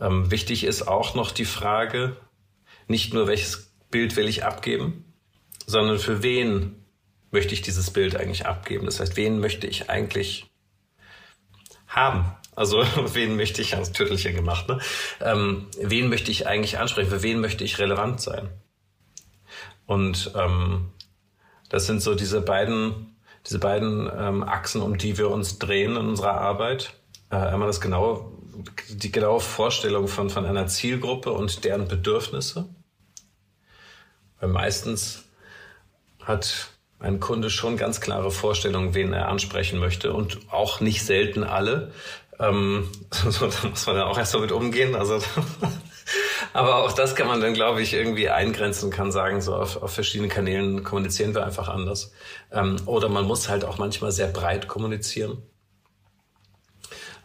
Ähm, 0.00 0.30
wichtig 0.30 0.64
ist 0.64 0.88
auch 0.88 1.14
noch 1.14 1.30
die 1.30 1.44
Frage, 1.44 2.16
nicht 2.88 3.14
nur 3.14 3.26
welches 3.26 3.72
Bild 3.90 4.16
will 4.16 4.28
ich 4.28 4.44
abgeben, 4.44 5.04
sondern 5.66 5.98
für 5.98 6.22
wen 6.22 6.84
möchte 7.30 7.54
ich 7.54 7.62
dieses 7.62 7.90
Bild 7.90 8.16
eigentlich 8.16 8.46
abgeben? 8.46 8.86
Das 8.86 9.00
heißt, 9.00 9.16
wen 9.16 9.40
möchte 9.40 9.66
ich 9.66 9.88
eigentlich 9.88 10.50
haben? 11.86 12.34
Also 12.54 12.84
wen 13.14 13.36
möchte 13.36 13.62
ich, 13.62 13.76
als 13.76 13.92
Tüttelchen 13.92 14.34
gemacht, 14.34 14.68
ne? 14.68 14.80
Ähm, 15.20 15.68
wen 15.80 16.08
möchte 16.08 16.30
ich 16.30 16.46
eigentlich 16.46 16.78
ansprechen? 16.78 17.10
Für 17.10 17.22
wen 17.22 17.40
möchte 17.40 17.64
ich 17.64 17.78
relevant 17.78 18.20
sein? 18.20 18.50
Und 19.86 20.32
ähm, 20.34 20.90
das 21.68 21.86
sind 21.86 22.02
so 22.02 22.14
diese 22.14 22.40
beiden 22.40 23.11
diese 23.46 23.58
beiden 23.58 24.10
ähm, 24.16 24.42
Achsen, 24.42 24.82
um 24.82 24.98
die 24.98 25.18
wir 25.18 25.30
uns 25.30 25.58
drehen 25.58 25.96
in 25.96 26.08
unserer 26.08 26.40
Arbeit. 26.40 26.94
Äh, 27.30 27.36
einmal 27.36 27.66
das 27.66 27.80
genaue, 27.80 28.30
die 28.88 29.10
genaue 29.10 29.40
Vorstellung 29.40 30.08
von, 30.08 30.30
von 30.30 30.46
einer 30.46 30.66
Zielgruppe 30.66 31.32
und 31.32 31.64
deren 31.64 31.88
Bedürfnisse. 31.88 32.68
Weil 34.40 34.48
meistens 34.48 35.24
hat 36.20 36.68
ein 37.00 37.18
Kunde 37.18 37.50
schon 37.50 37.76
ganz 37.76 38.00
klare 38.00 38.30
Vorstellungen, 38.30 38.94
wen 38.94 39.12
er 39.12 39.28
ansprechen 39.28 39.80
möchte 39.80 40.12
und 40.12 40.38
auch 40.50 40.80
nicht 40.80 41.04
selten 41.04 41.42
alle. 41.42 41.92
Ähm, 42.38 42.88
so, 43.10 43.48
da 43.48 43.68
muss 43.68 43.86
man 43.86 43.96
ja 43.96 44.06
auch 44.06 44.18
erst 44.18 44.34
damit 44.34 44.52
umgehen. 44.52 44.94
Also 44.94 45.18
aber 46.52 46.84
auch 46.84 46.92
das 46.92 47.14
kann 47.14 47.26
man 47.26 47.40
dann, 47.40 47.54
glaube 47.54 47.82
ich, 47.82 47.94
irgendwie 47.94 48.28
eingrenzen, 48.28 48.90
kann 48.90 49.12
sagen, 49.12 49.40
so 49.40 49.54
auf, 49.54 49.82
auf 49.82 49.92
verschiedenen 49.92 50.30
Kanälen 50.30 50.84
kommunizieren 50.84 51.34
wir 51.34 51.44
einfach 51.44 51.68
anders. 51.68 52.12
Ähm, 52.50 52.76
oder 52.86 53.08
man 53.08 53.24
muss 53.24 53.48
halt 53.48 53.64
auch 53.64 53.78
manchmal 53.78 54.12
sehr 54.12 54.28
breit 54.28 54.68
kommunizieren. 54.68 55.42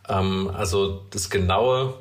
Ähm, 0.07 0.49
also 0.53 1.05
das 1.09 1.29
genaue 1.29 1.95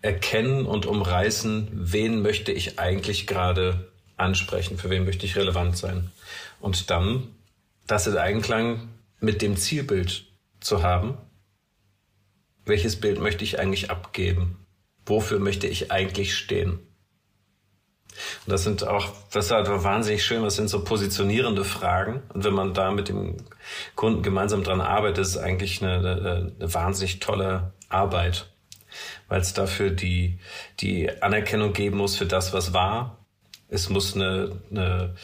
Erkennen 0.00 0.66
und 0.66 0.86
Umreißen, 0.86 1.68
wen 1.72 2.22
möchte 2.22 2.52
ich 2.52 2.78
eigentlich 2.78 3.26
gerade 3.26 3.92
ansprechen, 4.16 4.78
für 4.78 4.90
wen 4.90 5.04
möchte 5.04 5.26
ich 5.26 5.36
relevant 5.36 5.76
sein. 5.76 6.10
Und 6.60 6.90
dann 6.90 7.34
das 7.86 8.06
in 8.06 8.16
Einklang 8.16 8.88
mit 9.20 9.42
dem 9.42 9.56
Zielbild 9.56 10.26
zu 10.60 10.82
haben. 10.82 11.18
Welches 12.64 13.00
Bild 13.00 13.18
möchte 13.18 13.44
ich 13.44 13.58
eigentlich 13.58 13.90
abgeben? 13.90 14.66
Wofür 15.08 15.38
möchte 15.38 15.66
ich 15.66 15.90
eigentlich 15.90 16.36
stehen? 16.36 16.80
Und 18.46 18.52
das 18.52 18.64
sind 18.64 18.84
auch, 18.86 19.08
das 19.30 19.46
ist 19.46 19.50
halt 19.52 19.68
wahnsinnig 19.68 20.24
schön, 20.24 20.42
das 20.42 20.56
sind 20.56 20.68
so 20.68 20.82
positionierende 20.82 21.64
Fragen. 21.64 22.22
Und 22.34 22.44
wenn 22.44 22.54
man 22.54 22.74
da 22.74 22.90
mit 22.90 23.08
dem 23.08 23.36
Kunden 23.94 24.22
gemeinsam 24.22 24.64
dran 24.64 24.80
arbeitet, 24.80 25.18
ist 25.18 25.28
es 25.28 25.36
eigentlich 25.36 25.82
eine, 25.82 25.98
eine, 25.98 26.52
eine 26.58 26.74
wahnsinnig 26.74 27.20
tolle 27.20 27.72
Arbeit. 27.88 28.50
weil 29.28 29.40
es 29.40 29.52
dafür 29.52 29.90
die, 29.90 30.38
die 30.80 31.10
Anerkennung 31.22 31.72
geben 31.72 31.96
muss 31.98 32.16
für 32.16 32.26
das, 32.26 32.52
was 32.52 32.72
war. 32.72 33.18
Es 33.68 33.88
muss 33.88 34.14
eine, 34.14 34.60
eine, 34.70 35.14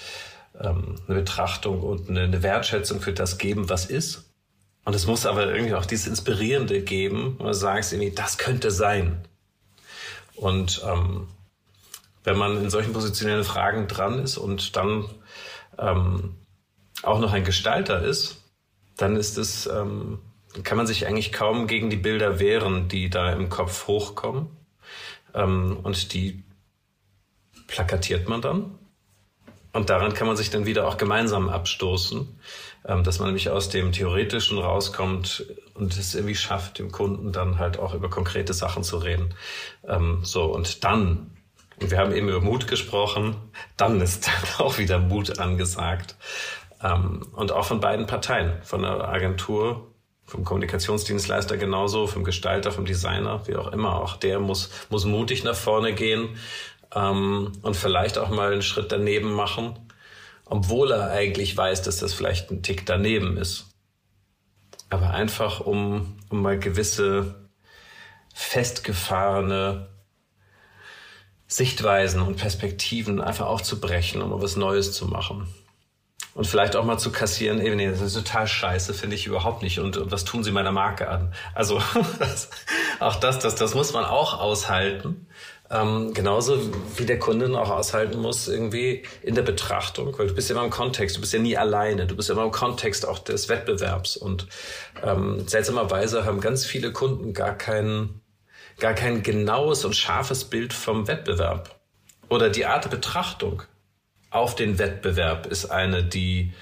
ähm, 0.60 0.96
eine 1.06 1.18
Betrachtung 1.18 1.80
und 1.80 2.10
eine, 2.10 2.22
eine 2.22 2.42
Wertschätzung 2.42 3.00
für 3.00 3.12
das 3.12 3.38
geben, 3.38 3.68
was 3.68 3.86
ist. 3.86 4.30
Und 4.84 4.94
es 4.94 5.06
muss 5.06 5.24
aber 5.24 5.54
irgendwie 5.54 5.74
auch 5.74 5.86
dieses 5.86 6.06
Inspirierende 6.06 6.82
geben, 6.82 7.36
wo 7.38 7.44
du 7.44 7.54
sagst 7.54 7.92
irgendwie, 7.92 8.10
das 8.10 8.36
könnte 8.36 8.70
sein. 8.70 9.26
Und 10.36 10.82
ähm, 10.86 11.28
wenn 12.24 12.38
man 12.38 12.62
in 12.62 12.70
solchen 12.70 12.92
positionellen 12.92 13.44
Fragen 13.44 13.86
dran 13.86 14.18
ist 14.18 14.38
und 14.38 14.76
dann 14.76 15.04
ähm, 15.78 16.36
auch 17.02 17.18
noch 17.20 17.32
ein 17.32 17.44
Gestalter 17.44 18.02
ist, 18.02 18.42
dann 18.96 19.16
ist 19.16 19.38
es, 19.38 19.66
ähm, 19.66 20.20
kann 20.62 20.76
man 20.76 20.86
sich 20.86 21.06
eigentlich 21.06 21.32
kaum 21.32 21.66
gegen 21.66 21.90
die 21.90 21.96
Bilder 21.96 22.38
wehren, 22.38 22.88
die 22.88 23.10
da 23.10 23.32
im 23.32 23.48
Kopf 23.48 23.86
hochkommen. 23.86 24.48
Ähm, 25.34 25.78
und 25.82 26.14
die 26.14 26.44
plakatiert 27.66 28.28
man 28.28 28.40
dann. 28.40 28.78
Und 29.72 29.90
daran 29.90 30.14
kann 30.14 30.28
man 30.28 30.36
sich 30.36 30.50
dann 30.50 30.66
wieder 30.66 30.86
auch 30.86 30.96
gemeinsam 30.96 31.48
abstoßen, 31.48 32.38
ähm, 32.86 33.02
dass 33.02 33.18
man 33.18 33.28
nämlich 33.28 33.50
aus 33.50 33.68
dem 33.68 33.90
Theoretischen 33.90 34.58
rauskommt 34.58 35.44
und 35.74 35.96
es 35.96 36.14
irgendwie 36.14 36.34
schafft, 36.34 36.78
dem 36.78 36.92
Kunden 36.92 37.32
dann 37.32 37.58
halt 37.58 37.78
auch 37.78 37.94
über 37.94 38.08
konkrete 38.08 38.54
Sachen 38.54 38.84
zu 38.84 38.98
reden. 38.98 39.34
Ähm, 39.86 40.20
so, 40.22 40.44
und 40.44 40.84
dann, 40.84 41.30
und 41.80 41.90
wir 41.90 41.98
haben 41.98 42.14
eben 42.14 42.28
über 42.28 42.40
Mut 42.40 42.68
gesprochen, 42.68 43.36
dann 43.76 44.00
ist 44.00 44.26
dann 44.58 44.66
auch 44.66 44.78
wieder 44.78 44.98
Mut 44.98 45.38
angesagt. 45.38 46.16
Ähm, 46.82 47.26
und 47.32 47.52
auch 47.52 47.64
von 47.64 47.80
beiden 47.80 48.06
Parteien, 48.06 48.52
von 48.62 48.82
der 48.82 49.08
Agentur, 49.08 49.90
vom 50.26 50.44
Kommunikationsdienstleister 50.44 51.56
genauso, 51.56 52.06
vom 52.06 52.24
Gestalter, 52.24 52.72
vom 52.72 52.86
Designer, 52.86 53.46
wie 53.46 53.56
auch 53.56 53.72
immer. 53.72 54.00
Auch 54.00 54.16
der 54.16 54.40
muss, 54.40 54.70
muss 54.90 55.04
mutig 55.04 55.44
nach 55.44 55.54
vorne 55.54 55.92
gehen 55.92 56.36
ähm, 56.94 57.52
und 57.62 57.76
vielleicht 57.76 58.16
auch 58.18 58.30
mal 58.30 58.52
einen 58.52 58.62
Schritt 58.62 58.92
daneben 58.92 59.32
machen, 59.32 59.78
obwohl 60.46 60.92
er 60.92 61.10
eigentlich 61.10 61.56
weiß, 61.56 61.82
dass 61.82 61.98
das 61.98 62.14
vielleicht 62.14 62.50
ein 62.50 62.62
Tick 62.62 62.86
daneben 62.86 63.36
ist. 63.36 63.73
Aber 64.90 65.10
einfach, 65.10 65.60
um, 65.60 66.18
um 66.28 66.42
mal 66.42 66.58
gewisse 66.58 67.48
festgefahrene 68.34 69.88
Sichtweisen 71.46 72.20
und 72.20 72.36
Perspektiven 72.36 73.20
einfach 73.20 73.46
aufzubrechen, 73.46 74.22
um 74.22 74.42
was 74.42 74.56
Neues 74.56 74.92
zu 74.92 75.06
machen. 75.06 75.46
Und 76.34 76.48
vielleicht 76.48 76.74
auch 76.74 76.84
mal 76.84 76.98
zu 76.98 77.12
kassieren, 77.12 77.60
ey, 77.60 77.74
nee, 77.76 77.88
das 77.88 78.00
ist 78.00 78.14
total 78.14 78.48
scheiße, 78.48 78.92
finde 78.92 79.14
ich 79.14 79.26
überhaupt 79.26 79.62
nicht. 79.62 79.78
Und, 79.78 79.96
und 79.96 80.10
was 80.10 80.24
tun 80.24 80.42
sie 80.42 80.50
meiner 80.50 80.72
Marke 80.72 81.08
an? 81.08 81.32
Also 81.54 81.80
das, 82.18 82.50
auch 82.98 83.16
das, 83.16 83.38
das, 83.38 83.54
das 83.54 83.74
muss 83.74 83.92
man 83.92 84.04
auch 84.04 84.40
aushalten. 84.40 85.28
Ähm, 85.70 86.12
genauso 86.12 86.58
wie 86.96 87.06
der 87.06 87.18
Kunde 87.18 87.46
auch 87.58 87.70
aushalten 87.70 88.20
muss, 88.20 88.48
irgendwie 88.48 89.02
in 89.22 89.34
der 89.34 89.42
Betrachtung, 89.42 90.16
weil 90.18 90.26
du 90.26 90.34
bist 90.34 90.50
ja 90.50 90.56
immer 90.56 90.64
im 90.64 90.70
Kontext, 90.70 91.16
du 91.16 91.20
bist 91.20 91.32
ja 91.32 91.38
nie 91.38 91.56
alleine, 91.56 92.06
du 92.06 92.14
bist 92.14 92.28
ja 92.28 92.34
immer 92.34 92.44
im 92.44 92.50
Kontext 92.50 93.08
auch 93.08 93.18
des 93.18 93.48
Wettbewerbs. 93.48 94.16
Und 94.18 94.46
ähm, 95.02 95.48
seltsamerweise 95.48 96.26
haben 96.26 96.40
ganz 96.40 96.66
viele 96.66 96.92
Kunden 96.92 97.32
gar 97.32 97.56
kein, 97.56 98.20
gar 98.78 98.92
kein 98.92 99.22
genaues 99.22 99.86
und 99.86 99.96
scharfes 99.96 100.44
Bild 100.44 100.74
vom 100.74 101.08
Wettbewerb. 101.08 101.80
Oder 102.28 102.50
die 102.50 102.66
Art 102.66 102.84
der 102.84 102.90
Betrachtung 102.90 103.62
auf 104.30 104.56
den 104.56 104.78
Wettbewerb 104.78 105.46
ist 105.46 105.66
eine, 105.66 106.04
die 106.04 106.52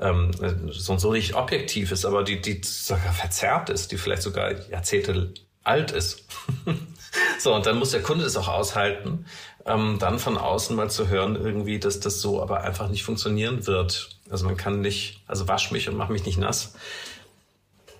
ähm, 0.00 0.30
so 0.70 0.92
und 0.92 0.98
so 0.98 1.12
nicht 1.12 1.34
objektiv 1.34 1.92
ist, 1.92 2.04
aber 2.04 2.24
die, 2.24 2.40
die 2.40 2.60
sogar 2.62 3.12
verzerrt 3.12 3.68
ist, 3.68 3.92
die 3.92 3.98
vielleicht 3.98 4.22
sogar 4.22 4.52
Jahrzehnte 4.70 5.34
alt 5.66 5.90
ist. 5.90 6.24
so, 7.38 7.54
und 7.54 7.66
dann 7.66 7.78
muss 7.78 7.90
der 7.90 8.02
Kunde 8.02 8.24
das 8.24 8.36
auch 8.36 8.48
aushalten, 8.48 9.26
ähm, 9.64 9.98
dann 9.98 10.18
von 10.18 10.38
außen 10.38 10.76
mal 10.76 10.90
zu 10.90 11.08
hören, 11.08 11.36
irgendwie, 11.36 11.78
dass 11.78 12.00
das 12.00 12.20
so 12.20 12.40
aber 12.40 12.60
einfach 12.62 12.88
nicht 12.88 13.04
funktionieren 13.04 13.66
wird. 13.66 14.10
Also 14.30 14.46
man 14.46 14.56
kann 14.56 14.80
nicht, 14.80 15.22
also 15.26 15.48
wasch 15.48 15.70
mich 15.70 15.88
und 15.88 15.96
mach 15.96 16.08
mich 16.08 16.24
nicht 16.24 16.38
nass. 16.38 16.74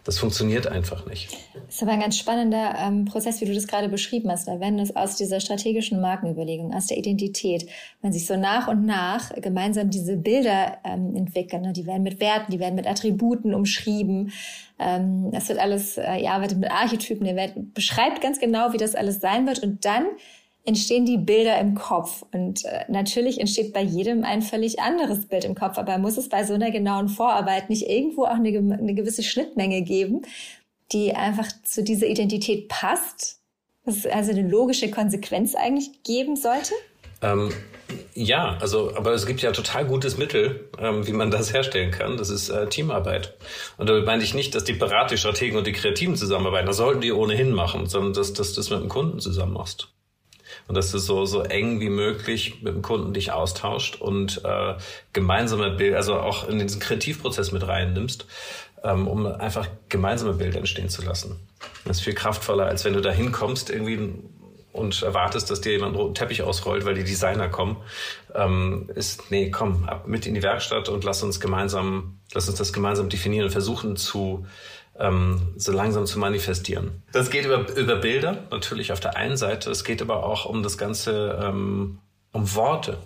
Das 0.07 0.19
funktioniert 0.19 0.69
einfach 0.69 1.05
nicht. 1.07 1.37
Das 1.67 1.75
ist 1.75 1.83
aber 1.83 1.91
ein 1.91 2.01
ganz 2.01 2.17
spannender 2.17 2.77
ähm, 2.79 3.07
Prozess, 3.07 3.41
wie 3.41 3.45
du 3.45 3.53
das 3.53 3.67
gerade 3.67 3.89
beschrieben 3.89 4.31
hast. 4.31 4.47
Wenn 4.47 4.79
es 4.79 4.95
aus 4.95 5.17
dieser 5.17 5.41
strategischen 5.41 6.01
Markenüberlegung, 6.01 6.73
aus 6.73 6.87
der 6.87 6.97
Identität, 6.97 7.69
wenn 8.03 8.13
sich 8.13 8.25
so 8.25 8.37
nach 8.37 8.69
und 8.69 8.87
nach 8.87 9.35
gemeinsam 9.35 9.91
diese 9.91 10.17
Bilder 10.17 10.79
ähm, 10.85 11.17
entwickeln, 11.17 11.63
ne? 11.63 11.73
die 11.73 11.87
werden 11.87 12.05
mit 12.05 12.21
Werten, 12.21 12.53
die 12.53 12.61
werden 12.61 12.77
mit 12.77 12.87
Attributen 12.87 13.53
umschrieben. 13.53 14.33
Ähm, 14.79 15.33
das 15.33 15.49
wird 15.49 15.59
alles, 15.59 15.99
äh, 15.99 16.19
ihr 16.19 16.31
arbeitet 16.31 16.59
mit 16.59 16.71
Archetypen, 16.71 17.27
ihr 17.27 17.35
werdet, 17.35 17.75
beschreibt 17.75 18.21
ganz 18.21 18.39
genau, 18.39 18.73
wie 18.73 18.79
das 18.79 18.95
alles 18.95 19.21
sein 19.21 19.45
wird. 19.49 19.59
Und 19.59 19.85
dann 19.85 20.05
entstehen 20.67 21.07
die 21.07 21.17
Bilder 21.17 21.59
im 21.61 21.75
Kopf. 21.75 22.25
Und 22.33 22.65
äh, 22.65 22.85
natürlich 22.89 23.41
entsteht 23.41 23.73
bei 23.73 23.83
jedem 23.83 24.25
ein 24.25 24.43
völlig 24.43 24.81
anderes 24.81 25.27
Bild 25.27 25.45
im 25.45 25.55
Kopf. 25.55 25.79
Aber 25.79 25.97
muss 25.99 26.19
es 26.19 26.29
bei 26.29 26.45
so 26.45 26.55
einer 26.55 26.71
genauen 26.71 27.09
Vorarbeit 27.09 27.71
nicht 27.71 27.89
irgendwo 27.89 28.25
auch 28.25 28.35
eine, 28.35 28.49
eine 28.49 28.95
gewisse 28.95 29.23
Schnittmenge 29.23 29.83
geben, 29.83 30.23
die 30.93 31.15
einfach 31.15 31.49
zu 31.65 31.83
dieser 31.83 32.07
Identität 32.07 32.69
passt? 32.69 33.41
Ist 33.87 34.07
also 34.09 34.33
eine 34.33 34.49
logische 34.49 34.91
Konsequenz 34.91 35.55
eigentlich 35.55 36.03
geben 36.03 36.35
sollte? 36.35 36.75
Ähm, 37.23 37.53
ja, 38.15 38.59
also, 38.61 38.95
aber 38.97 39.13
es 39.13 39.27
gibt 39.27 39.43
ja 39.43 39.53
total 39.53 39.87
gutes 39.87 40.19
Mittel, 40.19 40.69
ähm, 40.81 41.07
wie 41.07 41.13
man 41.13 41.31
das 41.31 41.53
herstellen 41.53 41.93
kann. 41.93 42.17
Das 42.17 42.29
ist 42.29 42.49
äh, 42.49 42.67
Teamarbeit. 42.67 43.37
Und 43.79 43.89
damit 43.89 44.05
meine 44.05 44.25
ich 44.25 44.35
nicht, 44.35 44.57
dass 44.57 44.65
die 44.65 44.73
Berater, 44.73 45.17
Strategen 45.17 45.57
und 45.57 45.69
die 45.69 45.73
Kreativen 45.73 46.17
zusammenarbeiten. 46.17 46.67
Das 46.67 46.79
sollten 46.79 47.01
die 47.01 47.13
ohnehin 47.13 47.53
machen, 47.53 47.87
sondern 47.87 48.13
dass, 48.13 48.33
dass 48.33 48.53
du 48.53 48.57
das 48.57 48.71
mit 48.71 48.81
dem 48.81 48.89
Kunden 48.89 49.21
zusammen 49.21 49.53
machst 49.53 49.89
und 50.69 50.77
dass 50.77 50.91
du 50.91 50.99
so 50.99 51.25
so 51.25 51.43
eng 51.43 51.81
wie 51.81 51.91
möglich 51.91 52.63
mit 52.63 52.75
dem 52.75 52.83
Kunden 52.83 53.15
dich 53.15 53.33
austauscht 53.33 54.01
und 54.01 54.43
äh, 54.45 54.75
gemeinsame 55.13 55.71
Bilder, 55.71 55.97
also 55.97 56.17
auch 56.17 56.49
in 56.49 56.59
diesen 56.59 56.81
Kreativprozess 56.81 57.53
mit 57.53 57.67
reinnimmst, 57.67 58.27
ähm, 58.83 59.09
um 59.09 59.27
einfach 59.27 59.69
gemeinsame 59.89 60.35
Bilder 60.35 60.59
entstehen 60.59 60.89
zu 60.89 61.03
lassen. 61.03 61.41
Das 61.85 61.99
ist 61.99 62.05
viel 62.05 62.15
kraftvoller, 62.15 62.67
als 62.67 62.85
wenn 62.85 62.93
du 62.93 63.01
da 63.01 63.11
hinkommst 63.11 63.71
irgendwie 63.71 64.15
und 64.77 65.03
erwartest, 65.03 65.51
dass 65.51 65.61
dir 65.61 65.73
jemand 65.73 65.95
einen 65.95 66.01
roten 66.03 66.15
Teppich 66.15 66.43
ausrollt, 66.43 66.85
weil 66.85 66.95
die 66.95 67.05
Designer 67.05 67.49
kommen, 67.49 67.79
ähm, 68.35 68.91
ist, 68.95 69.31
nee, 69.31 69.51
komm, 69.51 69.85
ab 69.85 70.07
mit 70.07 70.27
in 70.27 70.35
die 70.35 70.43
Werkstatt 70.43 70.89
und 70.89 71.03
lass 71.05 71.23
uns 71.23 71.41
gemeinsam, 71.41 72.19
lass 72.35 72.49
uns 72.49 72.59
das 72.59 72.73
gemeinsam 72.73 73.09
definieren 73.09 73.47
und 73.47 73.53
versuchen 73.53 73.97
zu 73.97 74.47
ähm, 74.99 75.55
so 75.57 75.73
langsam 75.73 76.07
zu 76.07 76.19
manifestieren. 76.19 77.03
Das 77.13 77.31
geht 77.31 77.45
über, 77.45 77.67
über 77.77 77.97
Bilder, 77.97 78.45
natürlich 78.51 78.93
auf 78.93 79.01
der 79.01 79.17
einen 79.17 79.37
Seite. 79.37 79.71
Es 79.71 79.85
geht 79.85 80.03
aber 80.03 80.25
auch 80.25 80.47
um 80.47 80.63
das 80.63 80.79
Ganze, 80.79 81.39
ähm, 81.43 81.99
um 82.33 82.55
Worte. 82.55 82.99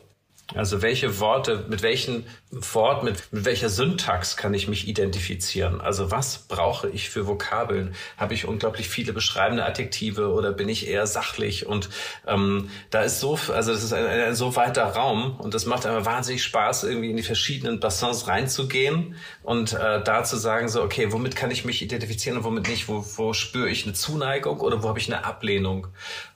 Also 0.55 0.83
welche 0.83 1.21
Worte, 1.21 1.65
mit 1.69 1.83
welchen 1.83 2.27
Wort, 2.51 3.05
mit, 3.05 3.33
mit 3.33 3.45
welcher 3.45 3.69
Syntax 3.69 4.37
kann 4.37 4.53
ich 4.55 4.67
mich 4.67 4.89
identifizieren? 4.89 5.81
Also 5.81 6.11
was 6.11 6.39
brauche 6.49 6.89
ich 6.89 7.11
für 7.11 7.27
Vokabeln? 7.27 7.95
Habe 8.17 8.35
ich 8.35 8.47
unglaublich 8.47 8.89
viele 8.89 9.13
beschreibende 9.13 9.65
Adjektive 9.65 10.33
oder 10.33 10.53
bin 10.53 10.69
ich 10.69 10.89
eher 10.89 11.07
sachlich? 11.07 11.67
Und 11.67 11.89
ähm, 12.27 12.71
da 12.91 13.03
ist 13.03 13.21
so, 13.21 13.39
also 13.55 13.73
das 13.73 13.85
ist 13.85 13.93
ein, 13.93 14.05
ein 14.05 14.35
so 14.35 14.57
weiter 14.57 14.85
Raum 14.85 15.37
und 15.39 15.55
das 15.55 15.67
macht 15.67 15.87
einfach 15.87 16.05
wahnsinnig 16.05 16.43
Spaß, 16.43 16.85
irgendwie 16.85 17.11
in 17.11 17.17
die 17.17 17.23
verschiedenen 17.23 17.79
Bassins 17.79 18.27
reinzugehen 18.27 19.15
und 19.43 19.73
äh, 19.73 20.03
da 20.03 20.25
zu 20.25 20.37
sagen, 20.37 20.69
so, 20.69 20.83
okay, 20.83 21.13
womit 21.13 21.37
kann 21.37 21.51
ich 21.51 21.65
mich 21.65 21.83
identifizieren 21.83 22.39
und 22.39 22.45
womit 22.45 22.69
nicht? 22.69 22.89
Wo, 22.89 23.05
wo 23.17 23.33
spüre 23.33 23.69
ich 23.69 23.85
eine 23.85 23.95
Zuneigung 23.95 24.61
oder 24.61 24.83
wo 24.83 24.89
habe 24.89 24.99
ich 24.99 25.13
eine 25.13 25.25
Ablehnung? 25.25 25.87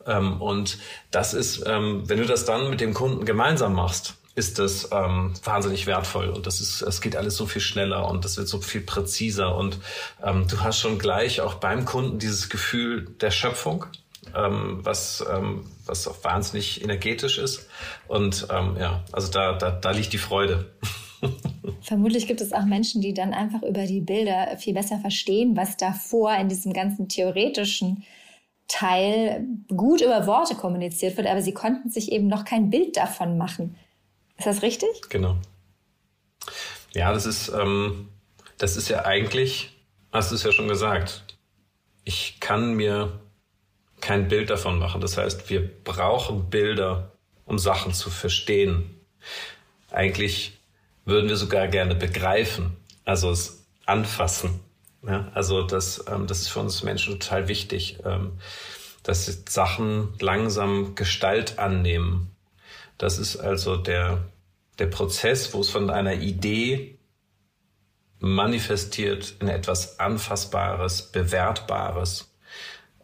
Ähm, 0.07 0.41
und 0.41 0.79
das 1.11 1.35
ist, 1.35 1.65
ähm, 1.67 2.03
wenn 2.07 2.19
du 2.19 2.27
das 2.27 2.45
dann 2.45 2.71
mit 2.71 2.81
dem 2.81 2.95
Kunden 2.95 3.25
gemeinsam 3.25 3.75
machst, 3.75 4.15
ist 4.35 4.59
das 4.59 4.89
ähm, 4.93 5.33
wahnsinnig 5.45 5.87
wertvoll. 5.87 6.29
Und 6.29 6.47
das 6.47 6.61
ist, 6.61 6.83
es 6.83 7.01
geht 7.01 7.17
alles 7.17 7.37
so 7.37 7.47
viel 7.47 7.63
schneller 7.63 8.09
und 8.09 8.25
das 8.25 8.37
wird 8.37 8.49
so 8.49 8.61
viel 8.61 8.81
präziser. 8.81 9.57
Und 9.57 9.79
ähm, 10.23 10.47
du 10.49 10.61
hast 10.61 10.81
schon 10.81 10.99
gleich 10.99 11.41
auch 11.41 11.55
beim 11.55 11.85
Kunden 11.85 12.19
dieses 12.19 12.49
Gefühl 12.49 13.15
der 13.21 13.31
Schöpfung, 13.31 13.87
ähm, 14.35 14.81
was, 14.83 15.25
ähm, 15.33 15.67
was 15.87 16.09
auch 16.09 16.23
wahnsinnig 16.25 16.83
energetisch 16.83 17.39
ist. 17.39 17.69
Und 18.09 18.49
ähm, 18.51 18.77
ja, 18.79 19.05
also 19.13 19.31
da, 19.31 19.53
da, 19.53 19.71
da 19.71 19.91
liegt 19.93 20.13
die 20.13 20.19
Freude. 20.19 20.73
Vermutlich 21.81 22.27
gibt 22.27 22.41
es 22.41 22.53
auch 22.53 22.65
Menschen, 22.65 23.01
die 23.01 23.15
dann 23.15 23.33
einfach 23.33 23.63
über 23.63 23.87
die 23.87 24.01
Bilder 24.01 24.57
viel 24.59 24.75
besser 24.75 24.99
verstehen, 24.99 25.57
was 25.57 25.77
davor 25.77 26.35
in 26.37 26.49
diesem 26.49 26.73
ganzen 26.73 27.09
theoretischen 27.09 28.05
Teil 28.69 29.47
gut 29.69 30.01
über 30.01 30.27
Worte 30.27 30.55
kommuniziert 30.55 31.17
wird, 31.17 31.27
aber 31.27 31.43
sie 31.43 31.55
konnten 31.55 31.91
sich 31.91 32.13
eben 32.13 32.29
noch 32.29 32.45
kein 32.45 32.71
Bild 32.71 32.97
davon 32.97 33.39
machen. 33.39 33.77
Ist 34.37 34.47
das 34.47 34.63
richtig? 34.63 34.89
Genau. 35.11 35.37
Ja, 36.93 37.13
das 37.13 37.27
ist, 37.27 37.49
ähm, 37.49 38.09
das 38.59 38.77
ist 38.77 38.89
ja 38.89 39.05
eigentlich, 39.05 39.77
hast 40.13 40.31
du 40.31 40.37
es 40.37 40.43
ja 40.43 40.53
schon 40.53 40.69
gesagt, 40.69 41.25
ich 42.05 42.41
kann 42.41 42.75
mir 42.75 43.21
kein 44.01 44.29
Bild 44.29 44.51
davon 44.51 44.79
machen. 44.79 45.01
Das 45.01 45.17
heißt, 45.17 45.49
wir 45.51 45.67
brauchen 45.83 46.51
Bilder, 46.51 47.13
um 47.47 47.59
Sachen 47.59 47.95
zu 47.95 48.11
verstehen. 48.11 49.01
Eigentlich 49.91 50.59
würden 51.05 51.29
wir 51.29 51.37
sogar 51.37 51.69
gerne 51.69 51.95
begreifen, 51.95 52.77
also 53.05 53.31
es 53.31 53.67
anfassen. 53.87 54.61
Ja, 55.07 55.31
also 55.35 55.63
das, 55.63 56.05
ähm, 56.09 56.27
das 56.27 56.41
ist 56.41 56.49
für 56.49 56.61
uns 56.61 56.83
Menschen 56.83 57.19
total 57.19 57.49
wichtig. 57.49 57.99
Ähm, 58.05 58.39
dass 59.05 59.43
Sachen 59.49 60.15
langsam 60.19 60.97
Gestalt 60.97 61.59
annehmen. 61.61 62.35
Das 62.99 63.19
ist 63.19 63.37
also 63.37 63.77
der, 63.77 64.25
der 64.79 64.87
Prozess, 64.87 65.55
wo 65.55 65.61
es 65.61 65.71
von 65.71 65.91
einer 65.91 66.15
Idee 66.15 66.99
manifestiert 68.19 69.35
in 69.41 69.49
etwas 69.49 70.01
Anfassbares, 70.01 71.13
Bewertbares 71.13 72.35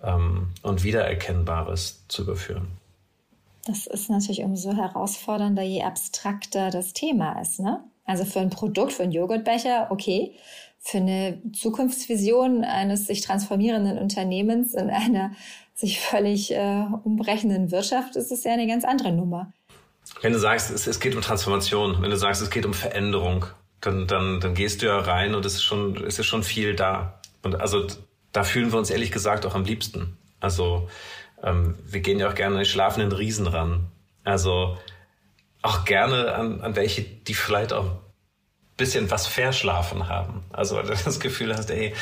ähm, 0.02 0.48
und 0.62 0.82
Wiedererkennbares 0.82 2.06
zu 2.08 2.22
überführen. 2.22 2.68
Das 3.66 3.86
ist 3.86 4.08
natürlich 4.08 4.40
umso 4.40 4.72
herausfordernder, 4.72 5.62
je 5.62 5.82
abstrakter 5.82 6.70
das 6.70 6.94
Thema 6.94 7.38
ist. 7.42 7.60
Ne? 7.60 7.84
Also 8.06 8.24
für 8.24 8.40
ein 8.40 8.48
Produkt, 8.48 8.94
für 8.94 9.02
einen 9.02 9.12
Joghurtbecher, 9.12 9.88
okay. 9.90 10.34
Für 10.82 10.98
eine 10.98 11.42
Zukunftsvision 11.52 12.64
eines 12.64 13.06
sich 13.06 13.20
transformierenden 13.20 13.98
Unternehmens 13.98 14.74
in 14.74 14.90
einer 14.90 15.32
sich 15.74 16.00
völlig 16.00 16.52
äh, 16.52 16.84
umbrechenden 17.04 17.70
Wirtschaft 17.70 18.16
ist 18.16 18.32
es 18.32 18.44
ja 18.44 18.52
eine 18.52 18.66
ganz 18.66 18.84
andere 18.84 19.12
Nummer. 19.12 19.52
Wenn 20.22 20.32
du 20.32 20.38
sagst, 20.38 20.70
es, 20.70 20.86
es 20.86 20.98
geht 20.98 21.14
um 21.14 21.22
Transformation, 21.22 22.02
wenn 22.02 22.10
du 22.10 22.16
sagst, 22.16 22.42
es 22.42 22.50
geht 22.50 22.66
um 22.66 22.74
Veränderung, 22.74 23.46
dann, 23.80 24.06
dann, 24.06 24.40
dann 24.40 24.54
gehst 24.54 24.82
du 24.82 24.86
ja 24.86 24.98
rein 24.98 25.34
und 25.34 25.44
es 25.44 25.54
ist 25.54 25.62
schon, 25.62 25.96
es 26.04 26.18
ist 26.18 26.26
schon 26.26 26.42
viel 26.42 26.74
da. 26.74 27.20
Und 27.42 27.60
also 27.60 27.86
da 28.32 28.44
fühlen 28.44 28.72
wir 28.72 28.78
uns 28.78 28.90
ehrlich 28.90 29.12
gesagt 29.12 29.46
auch 29.46 29.54
am 29.54 29.64
liebsten. 29.64 30.16
Also 30.40 30.88
ähm, 31.42 31.76
wir 31.86 32.00
gehen 32.00 32.18
ja 32.18 32.28
auch 32.28 32.34
gerne 32.34 32.56
an 32.56 32.62
die 32.62 32.68
schlafenden 32.68 33.12
Riesen 33.12 33.46
ran. 33.46 33.86
Also 34.24 34.76
auch 35.62 35.84
gerne 35.84 36.34
an, 36.34 36.60
an 36.60 36.76
welche, 36.76 37.02
die 37.02 37.34
vielleicht 37.34 37.72
auch 37.72 37.86
bisschen 38.80 39.10
was 39.10 39.26
verschlafen 39.26 40.08
haben. 40.08 40.42
Also 40.52 40.76
weil 40.76 40.84
du 40.84 40.94
das 41.04 41.20
Gefühl 41.20 41.54
hast, 41.54 41.70
ey, 41.70 41.92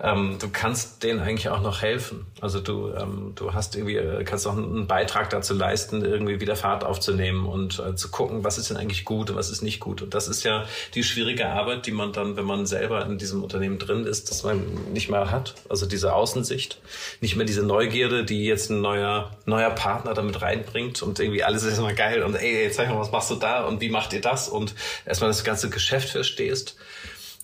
ähm, 0.00 0.36
du 0.40 0.48
kannst 0.48 1.02
denen 1.02 1.18
eigentlich 1.18 1.48
auch 1.48 1.60
noch 1.60 1.82
helfen. 1.82 2.26
Also 2.40 2.60
du, 2.60 2.92
ähm, 2.94 3.32
du 3.34 3.52
hast 3.52 3.74
irgendwie, 3.74 3.96
äh, 3.96 4.22
kannst 4.22 4.46
auch 4.46 4.56
einen 4.56 4.86
Beitrag 4.86 5.30
dazu 5.30 5.54
leisten, 5.54 6.04
irgendwie 6.04 6.40
wieder 6.40 6.54
Fahrt 6.54 6.84
aufzunehmen 6.84 7.46
und 7.46 7.80
äh, 7.80 7.96
zu 7.96 8.08
gucken, 8.10 8.44
was 8.44 8.58
ist 8.58 8.70
denn 8.70 8.76
eigentlich 8.76 9.04
gut 9.04 9.30
und 9.30 9.36
was 9.36 9.50
ist 9.50 9.62
nicht 9.62 9.80
gut. 9.80 10.00
Und 10.00 10.14
das 10.14 10.28
ist 10.28 10.44
ja 10.44 10.64
die 10.94 11.02
schwierige 11.02 11.48
Arbeit, 11.48 11.86
die 11.86 11.90
man 11.90 12.12
dann, 12.12 12.36
wenn 12.36 12.44
man 12.44 12.64
selber 12.66 13.04
in 13.06 13.18
diesem 13.18 13.42
Unternehmen 13.42 13.80
drin 13.80 14.06
ist, 14.06 14.30
dass 14.30 14.44
man 14.44 14.62
nicht 14.92 15.10
mehr 15.10 15.32
hat. 15.32 15.56
Also 15.68 15.86
diese 15.86 16.14
Außensicht, 16.14 16.80
nicht 17.20 17.34
mehr 17.34 17.46
diese 17.46 17.64
Neugierde, 17.64 18.24
die 18.24 18.44
jetzt 18.44 18.70
ein 18.70 18.80
neuer, 18.80 19.32
neuer 19.46 19.70
Partner 19.70 20.14
damit 20.14 20.40
reinbringt 20.40 21.02
und 21.02 21.18
irgendwie 21.18 21.42
alles 21.42 21.64
ist 21.64 21.78
immer 21.78 21.92
geil 21.92 22.22
und 22.22 22.36
ey, 22.36 22.70
zeig 22.70 22.88
mal, 22.88 23.00
was 23.00 23.10
machst 23.10 23.30
du 23.32 23.34
da 23.34 23.64
und 23.64 23.80
wie 23.80 23.90
macht 23.90 24.12
ihr 24.12 24.20
das 24.20 24.48
und 24.48 24.76
erstmal 25.04 25.30
das 25.30 25.42
ganze 25.42 25.70
Geschäft 25.70 26.14
verstehst 26.28 26.76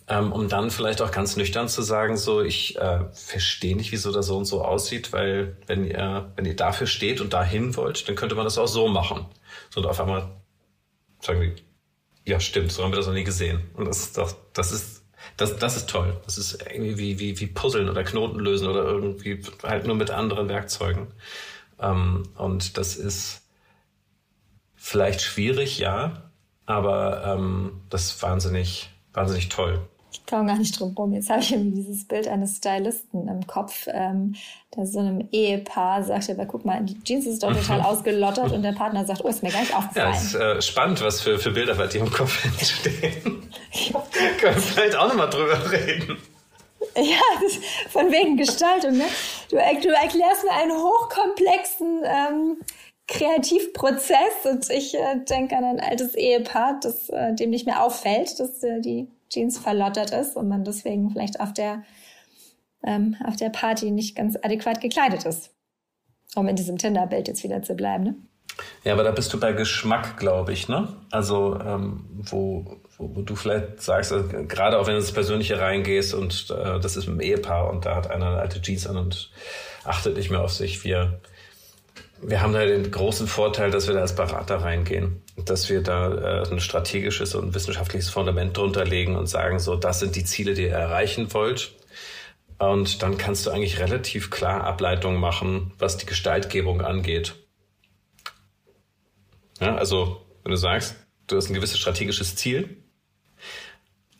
ähm, 0.06 0.32
um 0.32 0.48
dann 0.48 0.70
vielleicht 0.70 1.00
auch 1.00 1.10
ganz 1.10 1.36
nüchtern 1.36 1.68
zu 1.68 1.82
sagen, 1.82 2.16
so 2.16 2.42
ich 2.42 2.76
äh, 2.76 3.04
verstehe 3.12 3.76
nicht, 3.76 3.90
wieso 3.92 4.12
das 4.12 4.26
so 4.26 4.36
und 4.36 4.44
so 4.44 4.62
aussieht, 4.62 5.12
weil 5.12 5.56
wenn 5.66 5.86
ihr, 5.86 6.30
wenn 6.36 6.44
ihr 6.44 6.56
dafür 6.56 6.86
steht 6.86 7.20
und 7.20 7.32
dahin 7.32 7.74
wollt, 7.76 8.06
dann 8.06 8.14
könnte 8.14 8.34
man 8.34 8.44
das 8.44 8.58
auch 8.58 8.66
so 8.68 8.88
machen. 8.88 9.26
So 9.70 9.80
und 9.80 9.86
auf 9.86 10.00
einmal 10.00 10.30
sagen 11.20 11.40
die, 11.40 12.30
ja 12.30 12.38
stimmt, 12.38 12.70
so 12.70 12.84
haben 12.84 12.92
wir 12.92 12.96
das 12.96 13.06
noch 13.06 13.14
nie 13.14 13.24
gesehen. 13.24 13.70
Und 13.74 13.86
das 13.86 14.00
ist 14.00 14.18
doch, 14.18 14.34
das 14.52 14.72
ist 14.72 15.02
das, 15.38 15.56
das 15.56 15.76
ist 15.76 15.88
toll. 15.88 16.20
Das 16.26 16.36
ist 16.36 16.62
irgendwie 16.70 16.98
wie, 16.98 17.18
wie, 17.18 17.40
wie 17.40 17.46
Puzzeln 17.46 17.88
oder 17.88 18.04
Knoten 18.04 18.38
lösen 18.38 18.68
oder 18.68 18.84
irgendwie 18.84 19.42
halt 19.62 19.86
nur 19.86 19.96
mit 19.96 20.10
anderen 20.10 20.50
Werkzeugen. 20.50 21.08
Ähm, 21.80 22.24
und 22.36 22.76
das 22.76 22.96
ist 22.96 23.40
vielleicht 24.76 25.22
schwierig, 25.22 25.78
ja, 25.78 26.30
aber 26.66 27.24
ähm, 27.26 27.82
das 27.90 28.06
ist 28.06 28.22
wahnsinnig, 28.22 28.90
wahnsinnig 29.12 29.48
toll. 29.48 29.80
Ich 30.14 30.24
komme 30.26 30.46
gar 30.46 30.56
nicht 30.56 30.78
drum 30.78 30.94
rum. 30.96 31.12
Jetzt 31.12 31.28
habe 31.28 31.40
ich 31.40 31.52
irgendwie 31.52 31.82
dieses 31.82 32.06
Bild 32.06 32.28
eines 32.28 32.58
Stylisten 32.58 33.26
im 33.26 33.46
Kopf, 33.48 33.88
ähm, 33.88 34.36
der 34.76 34.86
so 34.86 35.00
einem 35.00 35.28
Ehepaar 35.32 36.04
sagt, 36.04 36.30
aber 36.30 36.46
guck 36.46 36.64
mal, 36.64 36.82
die 36.84 37.02
Jeans 37.02 37.26
ist 37.26 37.42
doch 37.42 37.52
total 37.60 37.80
ausgelottert 37.80 38.52
und 38.52 38.62
der 38.62 38.72
Partner 38.72 39.04
sagt, 39.04 39.24
oh, 39.24 39.28
ist 39.28 39.42
mir 39.42 39.50
gar 39.50 39.60
nicht 39.60 39.76
aufgefallen. 39.76 40.14
Ja, 40.14 40.20
ist 40.20 40.34
äh, 40.34 40.62
spannend, 40.62 41.02
was 41.02 41.20
für, 41.20 41.38
für 41.38 41.50
Bilder 41.50 41.74
bei 41.74 41.88
dir 41.88 42.00
im 42.00 42.12
Kopf 42.12 42.44
entstehen. 42.44 43.12
Können 44.38 44.54
wir 44.54 44.62
vielleicht 44.62 44.96
auch 44.96 45.08
nochmal 45.08 45.30
drüber 45.30 45.72
reden. 45.72 46.16
Ja, 46.96 47.48
von 47.90 48.12
wegen 48.12 48.36
Gestaltung. 48.36 48.96
Ne? 48.96 49.04
Du, 49.50 49.56
du 49.56 49.88
erklärst 49.88 50.44
mir 50.44 50.52
einen 50.52 50.72
hochkomplexen 50.72 52.02
ähm, 52.04 52.56
Kreativprozess 53.06 54.46
und 54.50 54.70
ich 54.70 54.94
äh, 54.94 55.16
denke 55.28 55.56
an 55.56 55.64
ein 55.64 55.80
altes 55.80 56.14
Ehepaar, 56.14 56.78
das 56.82 57.10
äh, 57.10 57.34
dem 57.34 57.50
nicht 57.50 57.66
mehr 57.66 57.82
auffällt, 57.82 58.40
dass 58.40 58.62
äh, 58.62 58.80
die 58.80 59.08
Jeans 59.28 59.58
verlottert 59.58 60.10
ist 60.10 60.36
und 60.36 60.48
man 60.48 60.64
deswegen 60.64 61.10
vielleicht 61.10 61.40
auf 61.40 61.52
der, 61.52 61.84
ähm, 62.82 63.16
auf 63.24 63.36
der 63.36 63.50
Party 63.50 63.90
nicht 63.90 64.16
ganz 64.16 64.36
adäquat 64.42 64.80
gekleidet 64.80 65.24
ist. 65.26 65.50
Um 66.34 66.48
in 66.48 66.56
diesem 66.56 66.78
Tinder-Bild 66.78 67.28
jetzt 67.28 67.44
wieder 67.44 67.62
zu 67.62 67.74
bleiben, 67.74 68.04
ne? 68.04 68.16
Ja, 68.84 68.92
aber 68.92 69.02
da 69.02 69.10
bist 69.10 69.32
du 69.32 69.40
bei 69.40 69.52
Geschmack, 69.52 70.16
glaube 70.16 70.52
ich, 70.52 70.68
ne? 70.68 70.88
Also, 71.10 71.58
ähm, 71.60 72.04
wo, 72.10 72.78
wo, 72.96 73.16
wo 73.16 73.22
du 73.22 73.34
vielleicht 73.34 73.82
sagst, 73.82 74.12
also, 74.12 74.28
gerade 74.46 74.78
auch 74.78 74.86
wenn 74.86 74.94
du 74.94 75.00
ins 75.00 75.12
Persönliche 75.12 75.58
reingehst 75.58 76.14
und 76.14 76.50
äh, 76.50 76.78
das 76.80 76.96
ist 76.96 77.06
mit 77.06 77.20
einem 77.20 77.20
Ehepaar 77.20 77.70
und 77.70 77.84
da 77.84 77.96
hat 77.96 78.10
einer 78.10 78.28
eine 78.28 78.38
alte 78.38 78.62
Jeans 78.62 78.86
an 78.86 78.96
und 78.96 79.30
achtet 79.84 80.16
nicht 80.16 80.30
mehr 80.30 80.42
auf 80.42 80.52
sich, 80.52 80.84
wir, 80.84 81.20
wir 82.26 82.40
haben 82.40 82.52
da 82.52 82.64
den 82.64 82.90
großen 82.90 83.26
Vorteil, 83.26 83.70
dass 83.70 83.86
wir 83.86 83.94
da 83.94 84.00
als 84.00 84.14
Berater 84.14 84.56
reingehen, 84.56 85.22
dass 85.44 85.68
wir 85.68 85.82
da 85.82 86.42
äh, 86.42 86.50
ein 86.50 86.60
strategisches 86.60 87.34
und 87.34 87.54
wissenschaftliches 87.54 88.08
Fundament 88.08 88.56
drunter 88.56 88.84
legen 88.84 89.16
und 89.16 89.26
sagen, 89.26 89.58
so, 89.58 89.76
das 89.76 90.00
sind 90.00 90.16
die 90.16 90.24
Ziele, 90.24 90.54
die 90.54 90.62
ihr 90.62 90.72
erreichen 90.72 91.32
wollt. 91.34 91.74
Und 92.58 93.02
dann 93.02 93.18
kannst 93.18 93.46
du 93.46 93.50
eigentlich 93.50 93.78
relativ 93.78 94.30
klar 94.30 94.64
Ableitungen 94.64 95.20
machen, 95.20 95.72
was 95.78 95.96
die 95.96 96.06
Gestaltgebung 96.06 96.80
angeht. 96.80 97.34
Ja, 99.60 99.76
also, 99.76 100.24
wenn 100.42 100.50
du 100.50 100.56
sagst, 100.56 100.96
du 101.26 101.36
hast 101.36 101.50
ein 101.50 101.54
gewisses 101.54 101.78
strategisches 101.78 102.36
Ziel 102.36 102.78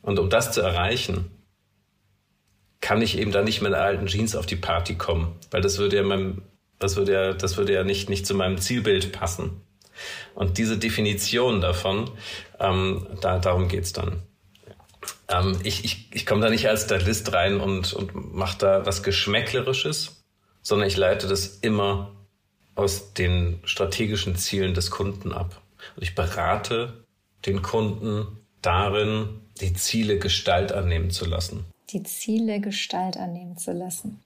und 0.03 0.19
um 0.19 0.29
das 0.31 0.53
zu 0.53 0.61
erreichen, 0.61 1.31
kann 2.81 3.01
ich 3.01 3.19
eben 3.19 3.33
da 3.33 3.43
nicht 3.43 3.63
mit 3.63 3.73
alten 3.73 4.07
Jeans 4.07 4.37
auf 4.37 4.45
die 4.45 4.57
Party 4.57 4.97
kommen, 4.97 5.37
weil 5.51 5.63
das 5.63 5.79
würde 5.79 5.97
ja 5.97 6.03
meinem 6.03 6.43
das 6.85 6.97
würde 6.97 7.13
ja, 7.13 7.33
das 7.33 7.57
würde 7.57 7.73
ja 7.73 7.83
nicht, 7.83 8.09
nicht 8.09 8.27
zu 8.27 8.35
meinem 8.35 8.59
Zielbild 8.59 9.11
passen. 9.13 9.63
Und 10.35 10.59
diese 10.59 10.79
Definition 10.79 11.61
davon, 11.61 12.11
ähm, 12.61 13.07
da, 13.21 13.39
darum 13.39 13.69
geht's 13.69 13.93
dann. 13.93 14.23
Ähm, 15.29 15.59
ich 15.65 15.85
ich, 15.85 16.09
ich 16.13 16.27
komme 16.27 16.43
da 16.43 16.51
nicht 16.51 16.69
als 16.69 16.85
Stylist 16.85 17.33
rein 17.33 17.61
und, 17.61 17.93
und 17.95 18.35
mache 18.35 18.59
da 18.59 18.87
was 18.87 19.03
Geschmäcklerisches, 19.03 20.23
sondern 20.63 20.89
ich 20.89 20.97
leite 20.97 21.27
das 21.27 21.59
immer 21.63 22.13
aus 22.75 23.15
den 23.15 23.61
strategischen 23.65 24.37
Zielen 24.37 24.75
des 24.75 24.91
Kunden 24.91 25.33
ab. 25.33 25.63
Und 25.97 26.03
ich 26.03 26.15
berate 26.15 27.05
den 27.47 27.63
Kunden 27.63 28.39
darin, 28.61 29.41
die 29.61 29.73
Ziele 29.73 30.19
Gestalt 30.19 30.73
annehmen 30.73 31.11
zu 31.11 31.25
lassen. 31.25 31.65
Die 31.91 32.03
Ziele 32.03 32.61
Gestalt 32.61 33.17
annehmen 33.17 33.57
zu 33.57 33.73
lassen. 33.73 34.21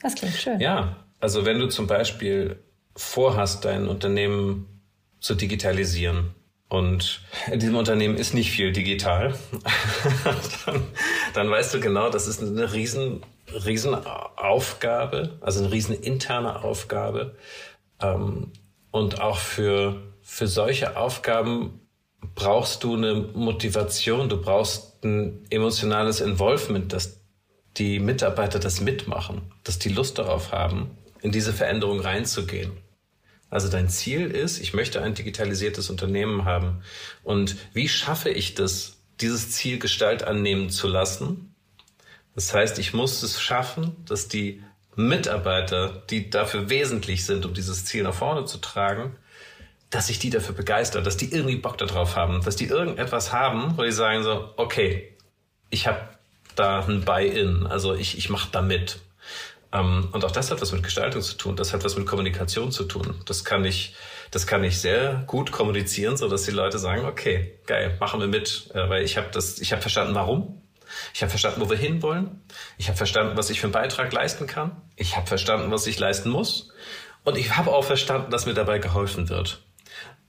Das 0.00 0.14
klingt 0.14 0.34
schön. 0.34 0.60
Ja, 0.60 0.96
also 1.20 1.44
wenn 1.44 1.58
du 1.58 1.68
zum 1.68 1.86
Beispiel 1.86 2.58
vorhast, 2.96 3.64
dein 3.64 3.88
Unternehmen 3.88 4.82
zu 5.20 5.34
digitalisieren 5.34 6.34
und 6.68 7.22
in 7.50 7.58
diesem 7.58 7.76
Unternehmen 7.76 8.16
ist 8.16 8.34
nicht 8.34 8.50
viel 8.50 8.72
digital, 8.72 9.34
dann, 10.66 10.82
dann 11.34 11.50
weißt 11.50 11.74
du 11.74 11.80
genau, 11.80 12.10
das 12.10 12.28
ist 12.28 12.42
eine 12.42 12.72
riesen, 12.72 13.22
riesen 13.64 13.94
Aufgabe, 13.94 15.38
also 15.40 15.60
eine 15.60 15.72
riesen 15.72 15.94
interne 16.00 16.62
Aufgabe. 16.62 17.36
Ähm, 18.00 18.52
und 18.90 19.20
auch 19.20 19.38
für, 19.38 20.02
für 20.22 20.46
solche 20.46 20.96
Aufgaben 20.96 21.80
brauchst 22.34 22.84
du 22.84 22.96
eine 22.96 23.14
Motivation, 23.14 24.28
du 24.28 24.40
brauchst 24.40 25.04
ein 25.04 25.44
emotionales 25.50 26.20
Involvement, 26.20 26.92
dass 26.92 27.20
die 27.76 28.00
Mitarbeiter 28.00 28.58
das 28.58 28.80
mitmachen, 28.80 29.52
dass 29.64 29.78
die 29.78 29.90
Lust 29.90 30.18
darauf 30.18 30.52
haben 30.52 30.90
in 31.22 31.32
diese 31.32 31.52
Veränderung 31.52 32.00
reinzugehen. 32.00 32.72
Also 33.50 33.68
dein 33.68 33.88
Ziel 33.88 34.30
ist, 34.30 34.60
ich 34.60 34.74
möchte 34.74 35.02
ein 35.02 35.14
digitalisiertes 35.14 35.88
Unternehmen 35.90 36.44
haben. 36.44 36.82
Und 37.22 37.56
wie 37.72 37.88
schaffe 37.88 38.28
ich 38.30 38.54
das, 38.54 38.98
dieses 39.20 39.52
Ziel 39.52 39.78
Gestalt 39.78 40.22
annehmen 40.22 40.70
zu 40.70 40.86
lassen? 40.86 41.54
Das 42.34 42.52
heißt, 42.52 42.78
ich 42.78 42.92
muss 42.92 43.22
es 43.22 43.40
schaffen, 43.40 43.96
dass 44.04 44.28
die 44.28 44.62
Mitarbeiter, 44.96 46.02
die 46.10 46.28
dafür 46.28 46.68
wesentlich 46.68 47.24
sind, 47.24 47.46
um 47.46 47.54
dieses 47.54 47.84
Ziel 47.84 48.02
nach 48.02 48.14
vorne 48.14 48.44
zu 48.44 48.58
tragen, 48.58 49.16
dass 49.90 50.10
ich 50.10 50.18
die 50.18 50.30
dafür 50.30 50.54
begeistert, 50.54 51.06
dass 51.06 51.16
die 51.16 51.32
irgendwie 51.32 51.56
Bock 51.56 51.78
darauf 51.78 52.16
haben, 52.16 52.42
dass 52.44 52.56
die 52.56 52.66
irgendetwas 52.66 53.32
haben, 53.32 53.78
wo 53.78 53.82
die 53.82 53.92
sagen 53.92 54.22
so, 54.22 54.52
okay, 54.56 55.16
ich 55.70 55.86
habe 55.86 56.00
da 56.56 56.84
ein 56.84 57.04
Buy-in, 57.04 57.66
also 57.66 57.94
ich, 57.94 58.18
ich 58.18 58.28
mache 58.28 58.50
da 58.52 58.60
mit. 58.60 59.00
Ähm, 59.72 60.08
und 60.12 60.24
auch 60.24 60.30
das 60.30 60.50
hat 60.50 60.60
was 60.60 60.72
mit 60.72 60.82
Gestaltung 60.82 61.22
zu 61.22 61.36
tun. 61.36 61.56
Das 61.56 61.72
hat 61.72 61.84
was 61.84 61.96
mit 61.96 62.06
Kommunikation 62.06 62.72
zu 62.72 62.84
tun. 62.84 63.20
Das 63.26 63.44
kann 63.44 63.64
ich, 63.64 63.94
das 64.30 64.46
kann 64.46 64.64
ich 64.64 64.80
sehr 64.80 65.24
gut 65.26 65.52
kommunizieren, 65.52 66.16
so 66.16 66.28
dass 66.28 66.44
die 66.44 66.50
Leute 66.50 66.78
sagen, 66.78 67.04
okay, 67.04 67.58
geil, 67.66 67.96
machen 68.00 68.20
wir 68.20 68.28
mit, 68.28 68.70
äh, 68.74 68.88
weil 68.88 69.02
ich 69.02 69.16
habe 69.16 69.28
das, 69.32 69.58
ich 69.58 69.72
habe 69.72 69.82
verstanden, 69.82 70.14
warum. 70.14 70.62
Ich 71.12 71.22
habe 71.22 71.30
verstanden, 71.30 71.60
wo 71.60 71.68
wir 71.68 71.76
hinwollen. 71.76 72.42
Ich 72.78 72.88
habe 72.88 72.96
verstanden, 72.96 73.36
was 73.36 73.50
ich 73.50 73.60
für 73.60 73.66
einen 73.66 73.72
Beitrag 73.72 74.12
leisten 74.12 74.46
kann. 74.46 74.80
Ich 74.96 75.16
habe 75.16 75.26
verstanden, 75.26 75.70
was 75.70 75.86
ich 75.86 75.98
leisten 75.98 76.30
muss. 76.30 76.70
Und 77.24 77.36
ich 77.36 77.56
habe 77.56 77.72
auch 77.72 77.84
verstanden, 77.84 78.30
dass 78.30 78.46
mir 78.46 78.54
dabei 78.54 78.78
geholfen 78.78 79.28
wird. 79.28 79.62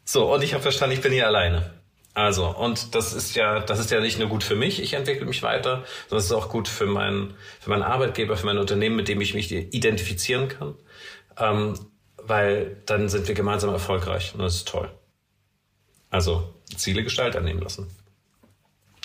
So, 0.03 0.33
und 0.33 0.43
ich 0.43 0.53
habe 0.53 0.61
verstanden, 0.61 0.95
ich 0.95 1.01
bin 1.01 1.13
hier 1.13 1.27
alleine. 1.27 1.78
Also, 2.19 2.47
und 2.47 2.95
das 2.95 3.13
ist 3.13 3.37
ja, 3.37 3.61
das 3.61 3.79
ist 3.79 3.91
ja 3.91 4.01
nicht 4.01 4.19
nur 4.19 4.27
gut 4.27 4.43
für 4.43 4.55
mich, 4.55 4.81
ich 4.81 4.91
entwickle 4.91 5.25
mich 5.25 5.41
weiter, 5.41 5.85
sondern 6.09 6.19
es 6.19 6.25
ist 6.25 6.33
auch 6.33 6.49
gut 6.49 6.67
für 6.67 6.85
meinen, 6.85 7.33
für 7.61 7.69
meinen 7.69 7.81
Arbeitgeber, 7.81 8.35
für 8.35 8.45
mein 8.45 8.57
Unternehmen, 8.57 8.97
mit 8.97 9.07
dem 9.07 9.21
ich 9.21 9.33
mich 9.33 9.49
identifizieren 9.49 10.49
kann. 10.49 10.75
Ähm, 11.37 11.79
weil 12.17 12.75
dann 12.85 13.07
sind 13.07 13.29
wir 13.29 13.35
gemeinsam 13.35 13.69
erfolgreich 13.69 14.33
und 14.33 14.41
das 14.41 14.55
ist 14.55 14.67
toll. 14.67 14.91
Also 16.09 16.53
Ziele 16.75 17.03
Gestalt 17.03 17.37
annehmen 17.37 17.61
lassen. 17.61 17.87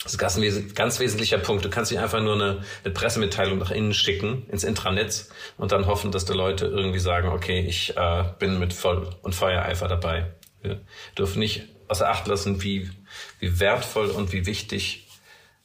Das 0.03 0.15
ist 0.15 0.21
ein 0.21 0.75
ganz 0.75 0.99
wesentlicher 0.99 1.39
Punkt. 1.39 1.65
Du 1.65 1.71
kannst 1.71 1.93
nicht 1.93 2.01
einfach 2.01 2.21
nur 2.21 2.35
eine, 2.35 2.65
eine, 2.83 2.93
Pressemitteilung 2.93 3.59
nach 3.59 3.71
innen 3.71 3.95
schicken, 3.95 4.45
ins 4.51 4.65
Intranetz 4.65 5.31
und 5.57 5.71
dann 5.71 5.87
hoffen, 5.87 6.11
dass 6.11 6.25
die 6.25 6.33
Leute 6.33 6.67
irgendwie 6.67 6.99
sagen, 6.99 7.29
okay, 7.29 7.61
ich 7.61 7.97
äh, 7.97 8.25
bin 8.41 8.59
mit 8.59 8.73
Voll- 8.73 9.09
und 9.23 9.37
Feuereifer 9.37 9.87
dabei. 9.87 10.33
Wir 10.63 10.81
dürfen 11.17 11.39
nicht 11.39 11.74
außer 11.95 12.09
Acht 12.09 12.27
lassen, 12.27 12.61
wie, 12.63 12.91
wie 13.39 13.61
wertvoll 13.61 14.11
und 14.11 14.33
wie 14.33 14.47
wichtig 14.47 15.07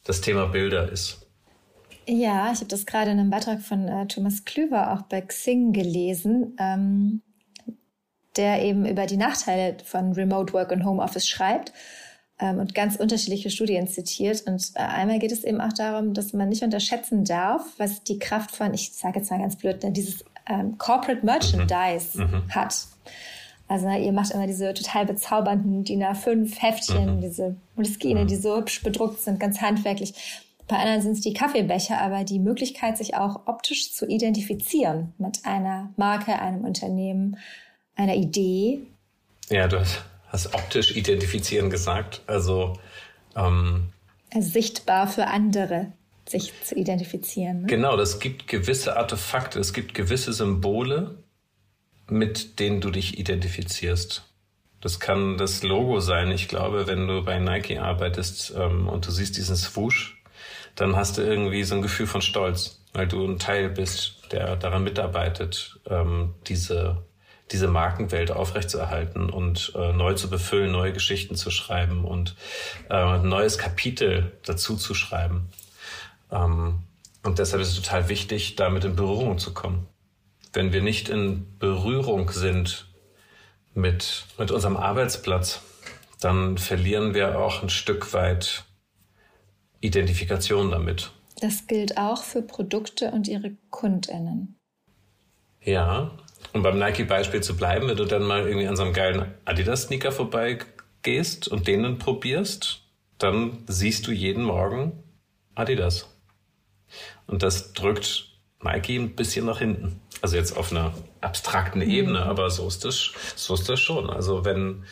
das 0.03 0.21
Thema 0.21 0.45
Bilder 0.45 0.91
ist. 0.91 1.25
Ja, 2.07 2.51
ich 2.51 2.59
habe 2.59 2.67
das 2.67 2.85
gerade 2.85 3.11
in 3.11 3.19
einem 3.19 3.31
Beitrag 3.31 3.61
von 3.61 3.87
äh, 3.87 4.07
Thomas 4.07 4.45
Klüver 4.45 4.93
auch 4.93 5.03
bei 5.03 5.21
Xing 5.21 5.73
gelesen, 5.73 6.55
ähm, 6.59 7.21
der 8.35 8.61
eben 8.63 8.85
über 8.85 9.07
die 9.07 9.17
Nachteile 9.17 9.77
von 9.83 10.13
Remote 10.13 10.53
Work 10.53 10.71
und 10.71 10.85
Homeoffice 10.85 11.27
schreibt 11.27 11.73
ähm, 12.39 12.59
und 12.59 12.75
ganz 12.75 12.95
unterschiedliche 12.95 13.49
Studien 13.49 13.87
zitiert. 13.87 14.43
Und 14.45 14.71
äh, 14.75 14.81
einmal 14.81 15.17
geht 15.17 15.31
es 15.31 15.43
eben 15.43 15.61
auch 15.61 15.73
darum, 15.73 16.13
dass 16.13 16.33
man 16.33 16.49
nicht 16.49 16.63
unterschätzen 16.63 17.25
darf, 17.25 17.63
was 17.77 18.03
die 18.03 18.19
Kraft 18.19 18.55
von, 18.55 18.73
ich 18.73 18.93
sage 18.93 19.19
jetzt 19.19 19.31
mal 19.31 19.39
ganz 19.39 19.55
blöd, 19.55 19.83
ne, 19.83 19.91
dieses 19.91 20.23
ähm, 20.47 20.77
Corporate 20.77 21.25
Merchandise 21.25 22.19
mhm. 22.19 22.31
mhm. 22.31 22.55
hat. 22.55 22.75
Also 23.69 23.87
ihr 23.87 24.11
macht 24.11 24.31
immer 24.31 24.47
diese 24.47 24.73
total 24.73 25.05
bezaubernden 25.05 25.83
DIN 25.83 26.03
A5 26.03 26.59
Heftchen, 26.59 27.17
mhm. 27.17 27.21
diese 27.21 27.55
Moleskine, 27.75 28.23
mhm. 28.23 28.27
die 28.27 28.35
so 28.35 28.57
hübsch 28.57 28.81
bedruckt 28.81 29.21
sind, 29.21 29.39
ganz 29.39 29.61
handwerklich. 29.61 30.13
Bei 30.67 30.77
anderen 30.77 31.01
sind 31.01 31.11
es 31.13 31.21
die 31.21 31.33
Kaffeebecher, 31.33 32.01
aber 32.01 32.23
die 32.23 32.39
Möglichkeit, 32.39 32.97
sich 32.97 33.15
auch 33.15 33.47
optisch 33.47 33.93
zu 33.93 34.07
identifizieren 34.07 35.13
mit 35.19 35.45
einer 35.45 35.91
Marke, 35.97 36.39
einem 36.39 36.65
Unternehmen, 36.65 37.37
einer 37.95 38.15
Idee. 38.15 38.81
Ja, 39.49 39.67
du 39.67 39.79
hast, 39.79 40.53
optisch 40.53 40.95
identifizieren 40.95 41.69
gesagt. 41.69 42.21
Also, 42.25 42.73
ähm, 43.35 43.89
sichtbar 44.35 45.07
für 45.07 45.27
andere 45.27 45.91
sich 46.27 46.53
zu 46.63 46.75
identifizieren. 46.75 47.61
Ne? 47.61 47.67
Genau, 47.67 47.97
das 47.97 48.19
gibt 48.19 48.47
gewisse 48.47 48.97
Artefakte, 48.97 49.59
es 49.59 49.73
gibt 49.73 49.93
gewisse 49.93 50.33
Symbole, 50.33 51.23
mit 52.11 52.59
denen 52.59 52.81
du 52.81 52.91
dich 52.91 53.17
identifizierst. 53.19 54.23
Das 54.81 54.99
kann 54.99 55.37
das 55.37 55.63
Logo 55.63 55.99
sein. 55.99 56.31
Ich 56.31 56.47
glaube, 56.47 56.87
wenn 56.87 57.07
du 57.07 57.23
bei 57.23 57.39
Nike 57.39 57.79
arbeitest 57.79 58.53
ähm, 58.57 58.87
und 58.87 59.05
du 59.05 59.11
siehst 59.11 59.37
diesen 59.37 59.55
Swoosh, 59.55 60.21
dann 60.75 60.95
hast 60.95 61.17
du 61.17 61.21
irgendwie 61.21 61.63
so 61.63 61.75
ein 61.75 61.81
Gefühl 61.81 62.07
von 62.07 62.21
Stolz, 62.21 62.81
weil 62.93 63.07
du 63.07 63.25
ein 63.25 63.39
Teil 63.39 63.69
bist, 63.69 64.31
der 64.31 64.55
daran 64.55 64.83
mitarbeitet, 64.83 65.79
ähm, 65.87 66.35
diese, 66.47 67.03
diese 67.51 67.67
Markenwelt 67.67 68.31
aufrechtzuerhalten 68.31 69.29
und 69.29 69.73
äh, 69.75 69.91
neu 69.91 70.13
zu 70.13 70.29
befüllen, 70.29 70.71
neue 70.71 70.93
Geschichten 70.93 71.35
zu 71.35 71.51
schreiben 71.51 72.05
und 72.05 72.35
äh, 72.89 72.93
ein 72.93 73.27
neues 73.27 73.57
Kapitel 73.57 74.31
dazu 74.45 74.77
zu 74.77 74.93
schreiben. 74.93 75.49
Ähm, 76.31 76.79
und 77.23 77.39
deshalb 77.39 77.61
ist 77.61 77.69
es 77.69 77.75
total 77.75 78.07
wichtig, 78.07 78.55
damit 78.55 78.85
in 78.85 78.95
Berührung 78.95 79.39
zu 79.39 79.53
kommen 79.53 79.87
wenn 80.53 80.73
wir 80.73 80.81
nicht 80.81 81.09
in 81.09 81.57
Berührung 81.59 82.31
sind 82.31 82.87
mit, 83.73 84.25
mit 84.37 84.51
unserem 84.51 84.77
Arbeitsplatz, 84.77 85.61
dann 86.19 86.57
verlieren 86.57 87.13
wir 87.13 87.39
auch 87.39 87.63
ein 87.63 87.69
Stück 87.69 88.13
weit 88.13 88.65
Identifikation 89.81 90.71
damit. 90.71 91.11
Das 91.41 91.67
gilt 91.67 91.97
auch 91.97 92.23
für 92.23 92.41
Produkte 92.41 93.11
und 93.11 93.27
ihre 93.27 93.55
KundInnen. 93.69 94.57
Ja, 95.61 96.11
um 96.53 96.63
beim 96.63 96.79
Nike-Beispiel 96.79 97.41
zu 97.41 97.55
bleiben, 97.55 97.87
wenn 97.87 97.97
du 97.97 98.05
dann 98.05 98.23
mal 98.23 98.45
irgendwie 98.47 98.67
an 98.67 98.75
so 98.75 98.83
einem 98.83 98.93
geilen 98.93 99.33
Adidas-Sneaker 99.45 100.11
vorbeigehst 100.11 101.47
und 101.47 101.67
den 101.67 101.83
dann 101.83 101.97
probierst, 101.99 102.81
dann 103.17 103.63
siehst 103.67 104.07
du 104.07 104.11
jeden 104.11 104.43
Morgen 104.43 105.03
Adidas. 105.55 106.09
Und 107.27 107.43
das 107.43 107.73
drückt 107.73 108.28
Nike 108.61 108.97
ein 108.97 109.15
bisschen 109.15 109.45
nach 109.45 109.59
hinten. 109.59 110.01
Also 110.21 110.35
jetzt 110.35 110.55
auf 110.57 110.71
einer 110.71 110.93
abstrakten 111.21 111.81
mhm. 111.81 111.89
Ebene, 111.89 112.25
aber 112.25 112.49
so 112.49 112.67
ist 112.67 112.85
das, 112.85 113.11
so 113.35 113.53
ist 113.53 113.69
das 113.69 113.79
schon. 113.79 114.09
Also 114.09 114.45
wenn, 114.45 114.83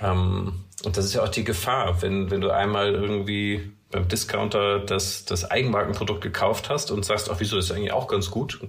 ähm, 0.00 0.64
und 0.84 0.96
das 0.96 1.04
ist 1.04 1.14
ja 1.14 1.22
auch 1.22 1.28
die 1.28 1.44
Gefahr, 1.44 2.02
wenn, 2.02 2.30
wenn 2.30 2.40
du 2.40 2.50
einmal 2.50 2.94
irgendwie 2.94 3.72
beim 3.90 4.08
Discounter 4.08 4.78
das, 4.78 5.26
das 5.26 5.50
Eigenmarkenprodukt 5.50 6.22
gekauft 6.22 6.70
hast 6.70 6.90
und 6.90 7.04
sagst, 7.04 7.30
ach, 7.30 7.36
wieso 7.38 7.58
ist 7.58 7.68
das 7.68 7.76
eigentlich 7.76 7.92
auch 7.92 8.08
ganz 8.08 8.30
gut? 8.30 8.60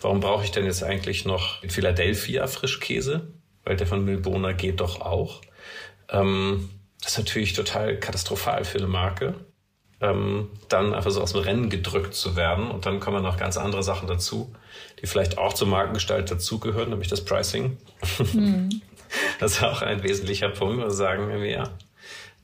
Warum 0.00 0.20
brauche 0.20 0.44
ich 0.44 0.52
denn 0.52 0.64
jetzt 0.64 0.84
eigentlich 0.84 1.24
noch 1.24 1.60
den 1.60 1.70
Philadelphia 1.70 2.46
Frischkäse? 2.46 3.32
Weil 3.64 3.76
der 3.76 3.86
von 3.86 4.04
Milbona 4.04 4.52
geht 4.52 4.80
doch 4.80 5.00
auch. 5.00 5.40
Ähm, 6.10 6.70
das 7.02 7.12
ist 7.12 7.18
natürlich 7.18 7.54
total 7.54 7.98
katastrophal 7.98 8.64
für 8.64 8.78
eine 8.78 8.86
Marke 8.86 9.34
ähm, 10.00 10.50
dann 10.68 10.94
einfach 10.94 11.10
so 11.10 11.20
aus 11.22 11.32
dem 11.32 11.42
Rennen 11.42 11.70
gedrückt 11.70 12.14
zu 12.14 12.36
werden. 12.36 12.70
Und 12.70 12.86
dann 12.86 13.00
kommen 13.00 13.22
noch 13.22 13.36
ganz 13.36 13.56
andere 13.56 13.82
Sachen 13.82 14.08
dazu, 14.08 14.54
die 15.00 15.06
vielleicht 15.06 15.38
auch 15.38 15.52
zur 15.52 15.68
Markengestalt 15.68 16.30
dazugehören, 16.30 16.90
nämlich 16.90 17.08
das 17.08 17.24
Pricing. 17.24 17.78
Mhm. 18.32 18.82
Das 19.38 19.52
ist 19.52 19.62
auch 19.62 19.80
ein 19.80 20.02
wesentlicher 20.02 20.48
Punkt, 20.48 20.78
wo 20.78 20.86
wir 20.86 20.90
sagen, 20.90 21.44
ja, 21.44 21.70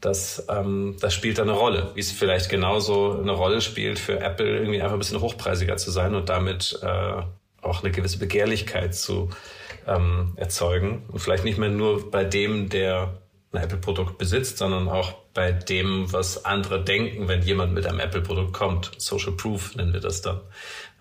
das, 0.00 0.46
ähm, 0.48 0.96
das 1.00 1.12
spielt 1.14 1.38
da 1.38 1.42
eine 1.42 1.52
Rolle, 1.52 1.90
wie 1.94 2.00
es 2.00 2.12
vielleicht 2.12 2.48
genauso 2.48 3.18
eine 3.18 3.32
Rolle 3.32 3.60
spielt 3.60 3.98
für 3.98 4.20
Apple, 4.20 4.58
irgendwie 4.58 4.80
einfach 4.80 4.94
ein 4.94 4.98
bisschen 5.00 5.20
hochpreisiger 5.20 5.76
zu 5.78 5.90
sein 5.90 6.14
und 6.14 6.28
damit 6.28 6.78
äh, 6.82 7.22
auch 7.62 7.82
eine 7.82 7.90
gewisse 7.90 8.18
Begehrlichkeit 8.18 8.94
zu 8.94 9.30
ähm, 9.86 10.32
erzeugen. 10.36 11.04
Und 11.08 11.18
vielleicht 11.18 11.44
nicht 11.44 11.58
mehr 11.58 11.68
nur 11.68 12.10
bei 12.10 12.24
dem, 12.24 12.68
der 12.68 13.20
ein 13.52 13.62
Apple-Produkt 13.62 14.16
besitzt, 14.16 14.58
sondern 14.58 14.88
auch 14.88 15.14
bei 15.34 15.52
dem, 15.52 16.12
was 16.12 16.44
andere 16.44 16.82
denken, 16.84 17.28
wenn 17.28 17.42
jemand 17.42 17.72
mit 17.72 17.86
einem 17.86 18.00
Apple-Produkt 18.00 18.52
kommt. 18.52 18.90
Social 18.98 19.32
Proof 19.32 19.76
nennen 19.76 19.92
wir 19.92 20.00
das 20.00 20.22
dann. 20.22 20.40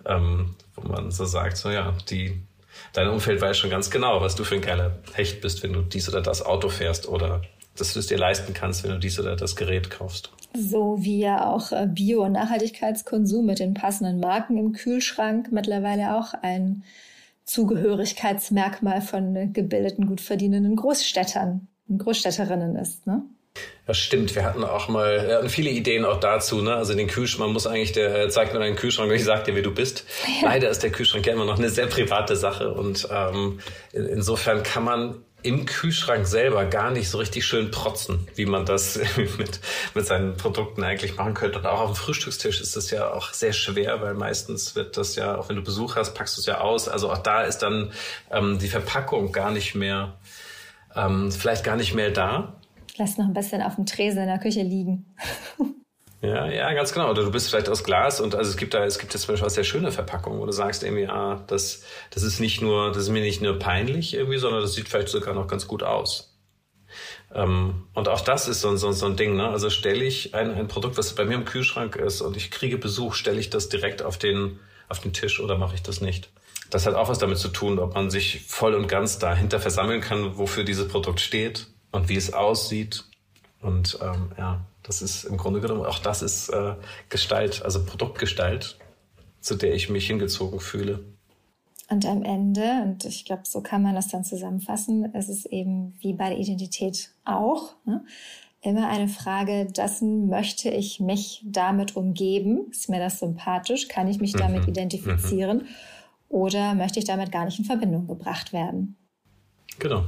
Ähm, 0.06 0.56
wo 0.76 0.88
man 0.88 1.12
so 1.12 1.26
sagt, 1.26 1.58
so 1.58 1.70
ja, 1.70 1.94
die, 2.10 2.42
dein 2.94 3.10
Umfeld 3.10 3.42
weiß 3.42 3.58
schon 3.58 3.70
ganz 3.70 3.90
genau, 3.90 4.22
was 4.22 4.36
du 4.36 4.44
für 4.44 4.56
ein 4.56 4.62
geiler 4.62 4.98
Hecht 5.14 5.42
bist, 5.42 5.64
wenn 5.64 5.74
du 5.74 5.82
dies 5.82 6.08
oder 6.08 6.22
das 6.22 6.46
Auto 6.46 6.70
fährst 6.70 7.08
oder 7.08 7.42
dass 7.76 7.94
du 7.94 8.00
es 8.00 8.08
dir 8.08 8.18
leisten 8.18 8.54
kannst, 8.54 8.84
wenn 8.84 8.92
du 8.92 9.00
dies 9.00 9.20
oder 9.20 9.36
das 9.36 9.56
Gerät 9.56 9.90
kaufst. 9.90 10.32
So 10.54 10.98
wie 11.00 11.20
ja 11.20 11.48
auch 11.48 11.72
äh, 11.72 11.88
Bio- 11.88 12.24
und 12.24 12.34
Nachhaltigkeitskonsum 12.34 13.46
mit 13.46 13.60
den 13.60 13.74
passenden 13.74 14.20
Marken 14.20 14.58
im 14.58 14.74
Kühlschrank 14.74 15.52
mittlerweile 15.52 16.16
auch 16.18 16.34
ein 16.42 16.84
Zugehörigkeitsmerkmal 17.46 19.02
von 19.02 19.54
gebildeten, 19.54 20.08
gut 20.08 20.22
verdienenden 20.22 20.76
Großstädtern 20.76 21.68
Großstädterinnen 21.98 22.76
ist, 22.76 23.08
ne? 23.08 23.24
Das 23.88 23.98
stimmt. 23.98 24.36
Wir 24.36 24.44
hatten 24.44 24.64
auch 24.64 24.88
mal, 24.88 25.28
wir 25.28 25.36
hatten 25.38 25.50
viele 25.50 25.72
Ideen 25.72 26.06
auch 26.06 26.20
dazu, 26.20 26.62
ne? 26.62 26.76
Also 26.76 26.94
den 26.94 27.08
Kühlschrank, 27.08 27.48
man 27.48 27.54
muss 27.54 27.66
eigentlich, 27.66 27.92
der 27.92 28.30
zeigt 28.30 28.54
mir 28.54 28.60
deinen 28.60 28.76
Kühlschrank 28.76 29.10
und 29.10 29.16
ich 29.16 29.24
sag 29.24 29.46
dir, 29.46 29.56
wie 29.56 29.64
du 29.64 29.74
bist. 29.74 30.06
Ja. 30.42 30.50
Leider 30.50 30.70
ist 30.70 30.84
der 30.84 30.92
Kühlschrank 30.92 31.26
ja 31.26 31.34
immer 31.34 31.46
noch 31.46 31.58
eine 31.58 31.70
sehr 31.70 31.88
private 31.88 32.36
Sache 32.36 32.72
und 32.72 33.08
ähm, 33.12 33.60
insofern 33.92 34.62
kann 34.62 34.84
man 34.84 35.24
im 35.42 35.66
Kühlschrank 35.66 36.28
selber 36.28 36.66
gar 36.66 36.92
nicht 36.92 37.10
so 37.10 37.18
richtig 37.18 37.46
schön 37.46 37.72
protzen, 37.72 38.28
wie 38.36 38.46
man 38.46 38.66
das 38.66 39.00
mit, 39.38 39.60
mit 39.94 40.06
seinen 40.06 40.36
Produkten 40.38 40.84
eigentlich 40.84 41.16
machen 41.16 41.34
könnte. 41.34 41.60
Und 41.60 41.66
auch 41.66 41.80
auf 41.80 41.92
dem 41.92 41.96
Frühstückstisch 41.96 42.62
ist 42.62 42.76
das 42.76 42.92
ja 42.92 43.12
auch 43.12 43.34
sehr 43.34 43.54
schwer, 43.54 44.02
weil 44.02 44.14
meistens 44.14 44.76
wird 44.76 44.98
das 44.98 45.16
ja, 45.16 45.38
auch 45.38 45.50
wenn 45.50 45.56
du 45.56 45.64
Besuch 45.64 45.96
hast, 45.96 46.14
packst 46.14 46.38
du 46.38 46.42
es 46.42 46.46
ja 46.46 46.60
aus. 46.60 46.90
Also 46.90 47.12
auch 47.12 47.20
da 47.20 47.44
ist 47.44 47.60
dann 47.60 47.92
ähm, 48.32 48.60
die 48.60 48.68
Verpackung 48.68 49.32
gar 49.32 49.52
nicht 49.52 49.76
mehr 49.76 50.18
ähm, 50.96 51.32
vielleicht 51.32 51.64
gar 51.64 51.76
nicht 51.76 51.94
mehr 51.94 52.12
da. 52.12 52.54
Lass 53.00 53.18
noch 53.18 53.26
ein 53.26 53.34
bisschen 53.34 53.62
auf 53.62 53.76
dem 53.76 53.86
Tresen 53.86 54.24
in 54.24 54.28
der 54.28 54.40
Küche 54.40 54.62
liegen. 54.62 55.06
Ja, 56.22 56.52
ja, 56.52 56.74
ganz 56.74 56.92
genau. 56.92 57.10
Oder 57.10 57.24
du 57.24 57.32
bist 57.32 57.50
vielleicht 57.50 57.70
aus 57.70 57.86
Glas 57.86 58.20
und 58.20 58.36
also 58.36 58.52
es 58.52 58.58
gibt 58.58 58.74
da, 58.74 58.84
es 58.84 59.00
gibt 59.00 59.14
jetzt 59.14 59.24
zum 59.24 59.34
Beispiel 59.34 59.48
auch 59.48 59.52
sehr 59.52 59.64
schöne 59.64 59.90
Verpackungen, 59.90 60.38
wo 60.42 60.46
du 60.46 60.52
sagst 60.52 60.84
irgendwie, 60.84 61.08
ah, 61.08 61.42
das, 61.48 61.84
das 62.10 62.24
ist 62.24 62.42
nicht 62.42 62.62
nur, 62.62 62.90
das 62.90 63.04
ist 63.04 63.10
mir 63.10 63.22
nicht 63.22 63.42
nur 63.42 63.58
peinlich 63.58 64.14
irgendwie, 64.14 64.38
sondern 64.38 64.62
das 64.62 64.74
sieht 64.74 64.90
vielleicht 64.90 65.08
sogar 65.08 65.34
noch 65.34 65.48
ganz 65.48 65.66
gut 65.66 65.82
aus. 65.82 66.38
Ähm, 67.34 67.88
und 67.94 68.10
auch 68.10 68.20
das 68.20 68.50
ist 68.50 68.60
so, 68.60 68.76
so, 68.76 68.92
so 68.92 69.06
ein 69.06 69.16
Ding, 69.16 69.38
ne? 69.38 69.48
Also 69.48 69.70
stelle 69.70 70.04
ich 70.04 70.36
ein, 70.36 70.54
ein 70.54 70.68
Produkt, 70.68 70.98
was 70.98 71.16
bei 71.16 71.24
mir 71.24 71.36
im 71.36 71.46
Kühlschrank 71.46 71.96
ist 71.96 72.20
und 72.20 72.36
ich 72.36 72.52
kriege 72.52 72.78
Besuch, 72.78 73.14
stelle 73.14 73.40
ich 73.40 73.50
das 73.50 73.70
direkt 73.70 74.02
auf 74.02 74.18
den, 74.18 74.60
auf 74.90 75.00
den 75.00 75.14
Tisch 75.14 75.40
oder 75.40 75.58
mache 75.58 75.76
ich 75.76 75.84
das 75.84 76.02
nicht? 76.02 76.32
Das 76.70 76.86
hat 76.86 76.96
auch 76.96 77.08
was 77.08 77.20
damit 77.20 77.38
zu 77.38 77.48
tun, 77.48 77.80
ob 77.80 77.96
man 77.96 78.10
sich 78.10 78.42
voll 78.46 78.76
und 78.76 78.90
ganz 78.90 79.20
dahinter 79.20 79.62
versammeln 79.62 80.02
kann, 80.02 80.38
wofür 80.38 80.66
dieses 80.66 80.90
Produkt 80.90 81.22
steht 81.22 81.68
und 81.92 82.10
wie 82.10 82.16
es 82.16 82.34
aussieht 82.34 83.06
Und 83.62 84.00
ähm, 84.02 84.32
ja, 84.38 84.62
das 84.84 85.02
ist 85.02 85.26
im 85.26 85.38
Grunde 85.38 85.62
genommen, 85.62 85.86
auch 85.86 86.00
das 86.00 86.22
ist 86.22 86.50
äh, 86.50 86.76
Gestalt, 87.10 87.62
also 87.64 87.84
Produktgestalt, 87.86 88.78
zu 89.42 89.56
der 89.56 89.74
ich 89.74 89.90
mich 89.90 90.08
hingezogen 90.08 90.60
fühle. 90.60 91.04
Und 91.90 92.06
am 92.06 92.24
Ende, 92.24 92.84
und 92.84 93.04
ich 93.06 93.26
glaube, 93.26 93.44
so 93.46 93.62
kann 93.62 93.82
man 93.82 93.96
das 93.96 94.08
dann 94.10 94.24
zusammenfassen, 94.24 95.14
ist 95.16 95.30
es 95.30 95.46
eben 95.46 95.96
wie 96.02 96.14
bei 96.14 96.30
der 96.30 96.38
Identität 96.38 97.10
auch, 97.26 97.76
ne? 97.86 98.06
immer 98.62 98.90
eine 98.90 99.08
Frage 99.08 99.66
dessen, 99.66 100.28
möchte 100.28 100.70
ich 100.70 101.00
mich 101.00 101.42
damit 101.46 101.96
umgeben? 101.96 102.68
Ist 102.72 102.90
mir 102.90 103.00
das 103.00 103.20
sympathisch? 103.20 103.88
Kann 103.88 104.08
ich 104.08 104.20
mich 104.20 104.34
damit 104.34 104.64
mhm. 104.64 104.70
identifizieren? 104.70 105.58
Mhm. 105.60 105.68
Oder 106.28 106.76
möchte 106.76 107.00
ich 107.00 107.06
damit 107.06 107.32
gar 107.32 107.46
nicht 107.46 107.58
in 107.58 107.66
Verbindung 107.66 108.08
gebracht 108.08 108.54
werden? 108.54 108.98
Genau. 109.80 110.04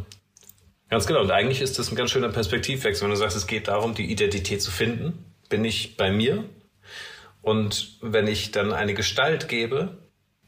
Ganz 0.92 1.08
genau. 1.08 1.22
Und 1.22 1.32
eigentlich 1.32 1.62
ist 1.62 1.80
das 1.80 1.90
ein 1.90 1.96
ganz 1.96 2.12
schöner 2.12 2.30
Perspektivwechsel, 2.30 3.06
wenn 3.06 3.12
du 3.12 3.16
sagst, 3.16 3.38
es 3.38 3.48
geht 3.48 3.70
darum, 3.70 3.96
die 3.96 4.12
Identität 4.12 4.62
zu 4.62 4.72
finden. 4.72 5.26
Bin 5.48 5.64
ich 5.64 5.96
bei 5.96 6.12
mir? 6.12 6.44
Und 7.42 7.98
wenn 8.02 8.28
ich 8.28 8.52
dann 8.52 8.74
eine 8.74 8.94
Gestalt 8.94 9.48
gebe, 9.48 9.98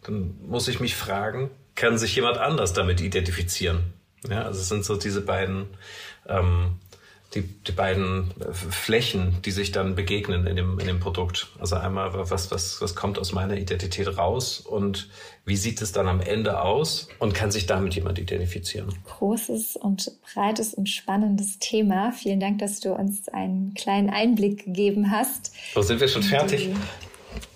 dann 0.03 0.35
muss 0.41 0.67
ich 0.67 0.81
mich 0.81 0.95
fragen, 0.95 1.49
kann 1.75 1.97
sich 1.97 2.13
jemand 2.17 2.37
anders 2.37 2.73
damit 2.73 2.99
identifizieren? 2.99 3.93
Ja, 4.29 4.43
also 4.43 4.59
es 4.59 4.67
sind 4.67 4.83
so 4.83 4.97
diese 4.97 5.21
beiden 5.21 5.77
ähm, 6.27 6.77
die, 7.35 7.41
die 7.41 7.71
beiden 7.71 8.31
Flächen, 8.51 9.37
die 9.43 9.51
sich 9.51 9.71
dann 9.71 9.95
begegnen 9.95 10.45
in 10.45 10.55
dem, 10.55 10.79
in 10.79 10.87
dem 10.87 10.99
Produkt. 10.99 11.47
Also 11.59 11.75
einmal, 11.75 12.11
was, 12.13 12.51
was, 12.51 12.81
was 12.81 12.95
kommt 12.95 13.17
aus 13.17 13.31
meiner 13.31 13.57
Identität 13.57 14.17
raus 14.17 14.59
und 14.59 15.09
wie 15.45 15.57
sieht 15.57 15.81
es 15.81 15.91
dann 15.91 16.07
am 16.07 16.21
Ende 16.21 16.61
aus 16.61 17.09
und 17.19 17.33
kann 17.33 17.51
sich 17.51 17.65
damit 17.65 17.95
jemand 17.95 18.19
identifizieren? 18.19 18.89
Großes 19.05 19.75
und 19.75 20.11
breites 20.33 20.73
und 20.73 20.87
spannendes 20.87 21.59
Thema. 21.59 22.11
Vielen 22.11 22.39
Dank, 22.39 22.59
dass 22.59 22.79
du 22.79 22.93
uns 22.93 23.27
einen 23.29 23.73
kleinen 23.73 24.09
Einblick 24.09 24.65
gegeben 24.65 25.11
hast. 25.11 25.51
So 25.73 25.81
sind 25.81 25.99
wir 25.99 26.07
schon 26.07 26.23
fertig. 26.23 26.69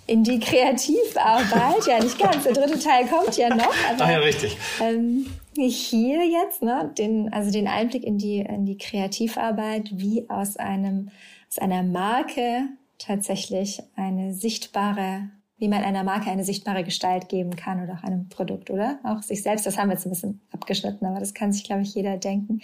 in 0.07 0.23
die 0.23 0.39
Kreativarbeit. 0.39 1.85
Ja, 1.87 2.03
nicht 2.03 2.17
ganz. 2.17 2.43
Der 2.43 2.53
dritte 2.53 2.79
Teil 2.79 3.07
kommt 3.07 3.37
ja 3.37 3.53
noch. 3.53 3.73
Aber, 3.93 4.05
ah 4.05 4.11
ja, 4.11 4.17
richtig. 4.19 4.57
Ähm, 4.81 5.27
hier 5.65 6.25
jetzt, 6.25 6.61
ne, 6.61 6.91
den, 6.97 7.31
also 7.33 7.51
den 7.51 7.67
Einblick 7.67 8.03
in 8.03 8.17
die, 8.17 8.39
in 8.39 8.65
die 8.65 8.77
Kreativarbeit, 8.77 9.89
wie 9.93 10.29
aus 10.29 10.57
einem, 10.57 11.09
aus 11.49 11.57
einer 11.59 11.83
Marke 11.83 12.69
tatsächlich 12.97 13.81
eine 13.95 14.33
sichtbare, 14.33 15.29
wie 15.57 15.67
man 15.67 15.83
einer 15.83 16.03
Marke 16.03 16.29
eine 16.29 16.43
sichtbare 16.43 16.83
Gestalt 16.83 17.29
geben 17.29 17.55
kann 17.55 17.83
oder 17.83 17.93
auch 17.93 18.03
einem 18.03 18.29
Produkt, 18.29 18.69
oder? 18.69 18.99
Auch 19.03 19.21
sich 19.23 19.43
selbst, 19.43 19.65
das 19.65 19.77
haben 19.77 19.89
wir 19.89 19.93
jetzt 19.93 20.05
ein 20.05 20.11
bisschen 20.11 20.41
abgeschnitten, 20.51 21.05
aber 21.05 21.19
das 21.19 21.33
kann 21.33 21.51
sich, 21.51 21.63
glaube 21.63 21.81
ich, 21.81 21.93
jeder 21.95 22.17
denken. 22.17 22.61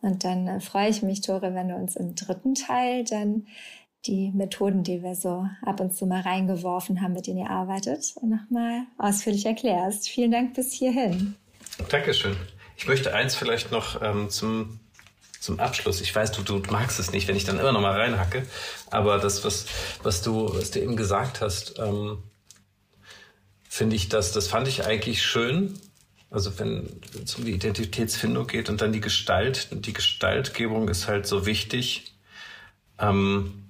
Und 0.00 0.24
dann 0.24 0.46
äh, 0.46 0.60
freue 0.60 0.88
ich 0.88 1.02
mich, 1.02 1.20
Tore, 1.20 1.54
wenn 1.54 1.68
du 1.68 1.74
uns 1.74 1.96
im 1.96 2.14
dritten 2.14 2.54
Teil 2.54 3.04
dann 3.04 3.46
die 4.06 4.30
Methoden, 4.30 4.84
die 4.84 5.02
wir 5.02 5.14
so 5.14 5.46
ab 5.62 5.80
und 5.80 5.94
zu 5.94 6.06
mal 6.06 6.20
reingeworfen 6.20 7.02
haben, 7.02 7.14
mit 7.14 7.26
denen 7.26 7.38
ihr 7.38 7.50
arbeitet, 7.50 8.14
nochmal 8.22 8.86
ausführlich 8.96 9.44
erklärst. 9.44 10.08
Vielen 10.08 10.30
Dank 10.30 10.54
bis 10.54 10.72
hierhin. 10.72 11.34
Dankeschön. 11.88 12.36
Ich 12.76 12.86
möchte 12.86 13.14
eins 13.14 13.34
vielleicht 13.34 13.72
noch 13.72 14.02
ähm, 14.02 14.28
zum, 14.28 14.78
zum 15.40 15.58
Abschluss. 15.58 16.00
Ich 16.00 16.14
weiß, 16.14 16.32
du, 16.32 16.42
du 16.42 16.60
magst 16.70 16.98
es 16.98 17.12
nicht, 17.12 17.28
wenn 17.28 17.36
ich 17.36 17.44
dann 17.44 17.58
immer 17.58 17.72
noch 17.72 17.80
mal 17.80 17.98
reinhacke. 17.98 18.46
Aber 18.90 19.18
das, 19.18 19.44
was, 19.44 19.66
was, 20.02 20.22
du, 20.22 20.54
was 20.54 20.70
du 20.70 20.80
eben 20.80 20.96
gesagt 20.96 21.40
hast, 21.40 21.78
ähm, 21.78 22.22
finde 23.68 23.96
ich, 23.96 24.08
das, 24.08 24.32
das 24.32 24.48
fand 24.48 24.68
ich 24.68 24.84
eigentlich 24.84 25.22
schön. 25.22 25.78
Also 26.30 26.58
wenn 26.58 27.00
es 27.24 27.36
um 27.36 27.46
die 27.46 27.52
Identitätsfindung 27.52 28.46
geht 28.46 28.68
und 28.68 28.82
dann 28.82 28.92
die 28.92 29.00
Gestalt, 29.00 29.68
die 29.72 29.94
Gestaltgebung 29.94 30.88
ist 30.88 31.08
halt 31.08 31.26
so 31.26 31.46
wichtig. 31.46 32.12
Ähm, 32.98 33.64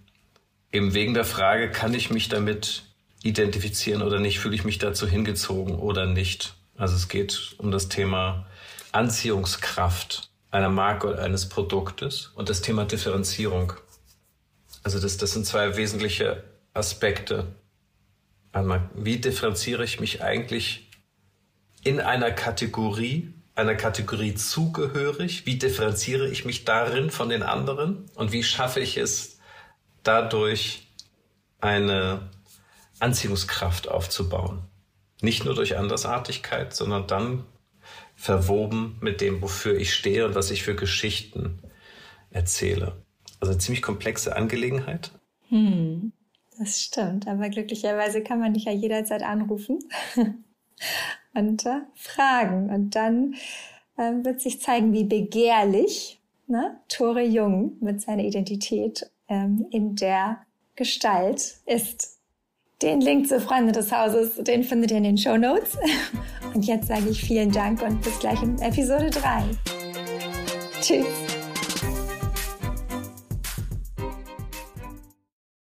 eben 0.73 0.93
wegen 0.93 1.15
der 1.15 1.25
Frage, 1.25 1.71
kann 1.71 1.95
ich 1.95 2.11
mich 2.11 2.29
damit 2.29 2.83
identifizieren 3.23 4.03
oder 4.03 4.19
nicht? 4.19 4.41
Fühle 4.41 4.57
ich 4.57 4.65
mich 4.65 4.79
dazu 4.79 5.07
hingezogen 5.07 5.77
oder 5.77 6.07
nicht? 6.07 6.58
Also 6.79 6.95
es 6.95 7.09
geht 7.09 7.57
um 7.59 7.73
das 7.73 7.89
Thema 7.89 8.47
Anziehungskraft 8.93 10.31
einer 10.51 10.71
Marke 10.71 11.09
oder 11.09 11.23
eines 11.23 11.49
Produktes 11.49 12.29
und 12.35 12.49
das 12.49 12.63
Thema 12.63 12.85
Differenzierung. 12.85 13.73
Also 14.85 15.01
das, 15.01 15.17
das 15.17 15.33
sind 15.33 15.45
zwei 15.45 15.77
wesentliche 15.77 16.45
Aspekte. 16.73 17.49
Einmal, 18.53 18.89
wie 18.95 19.19
differenziere 19.19 19.85
ich 19.85 19.99
mich 19.99 20.23
eigentlich 20.23 20.89
in 21.83 22.01
einer 22.01 22.31
Kategorie, 22.31 23.35
einer 23.57 23.75
Kategorie 23.75 24.37
zugehörig? 24.37 25.47
Wie 25.47 25.59
differenziere 25.59 26.29
ich 26.29 26.45
mich 26.45 26.65
darin 26.65 27.11
von 27.11 27.29
den 27.29 27.43
anderen? 27.43 28.07
Und 28.15 28.31
wie 28.31 28.45
schaffe 28.45 28.79
ich 28.79 28.97
es, 28.97 29.41
dadurch 30.05 30.87
eine 31.61 32.31
Anziehungskraft 33.01 33.89
aufzubauen? 33.89 34.68
Nicht 35.21 35.45
nur 35.45 35.55
durch 35.55 35.77
Andersartigkeit, 35.77 36.75
sondern 36.75 37.07
dann 37.07 37.45
verwoben 38.15 38.99
mit 39.01 39.21
dem, 39.21 39.43
wofür 39.43 39.77
ich 39.77 39.95
stehe 39.95 40.27
und 40.27 40.35
was 40.35 40.51
ich 40.51 40.63
für 40.63 40.75
Geschichten 40.75 41.61
erzähle. 42.31 43.03
Also 43.41 43.53
eine 43.53 43.61
ziemlich 43.61 43.83
komplexe 43.83 44.35
Angelegenheit. 44.37 45.13
Hm, 45.49 46.13
das 46.59 46.81
stimmt. 46.81 47.27
Aber 47.29 47.49
glücklicherweise 47.49 48.23
kann 48.23 48.41
man 48.41 48.55
dich 48.55 48.65
ja 48.65 48.73
jederzeit 48.73 49.23
anrufen 49.23 49.79
und 51.35 51.67
äh, 51.67 51.81
fragen. 51.95 52.71
Und 52.71 52.97
dann 52.97 53.35
äh, 53.97 54.13
wird 54.25 54.41
sich 54.41 54.61
zeigen, 54.61 54.93
wie 54.93 55.05
begehrlich 55.05 56.21
ne, 56.49 56.81
Tore 56.89 57.23
Jung 57.23 57.77
mit 57.81 58.01
seiner 58.01 58.25
Identität 58.25 59.11
ähm, 59.29 59.67
in 59.71 59.95
der 59.95 60.45
Gestalt 60.75 61.59
ist. 61.67 62.18
Den 62.81 63.01
Link 63.01 63.27
zu 63.27 63.41
Freunde 63.41 63.73
des 63.73 63.91
Hauses, 63.91 64.37
den 64.37 64.63
findet 64.63 64.93
ihr 64.93 64.99
in 64.99 65.03
den 65.03 65.19
Show 65.19 65.37
Notes. 65.37 65.77
Und 66.55 66.65
jetzt 66.65 66.87
sage 66.87 67.09
ich 67.11 67.21
vielen 67.21 67.51
Dank 67.51 67.83
und 67.83 68.01
bis 68.03 68.19
gleich 68.21 68.41
in 68.41 68.57
Episode 68.61 69.11
3. 69.11 69.43
Tschüss. 70.81 71.38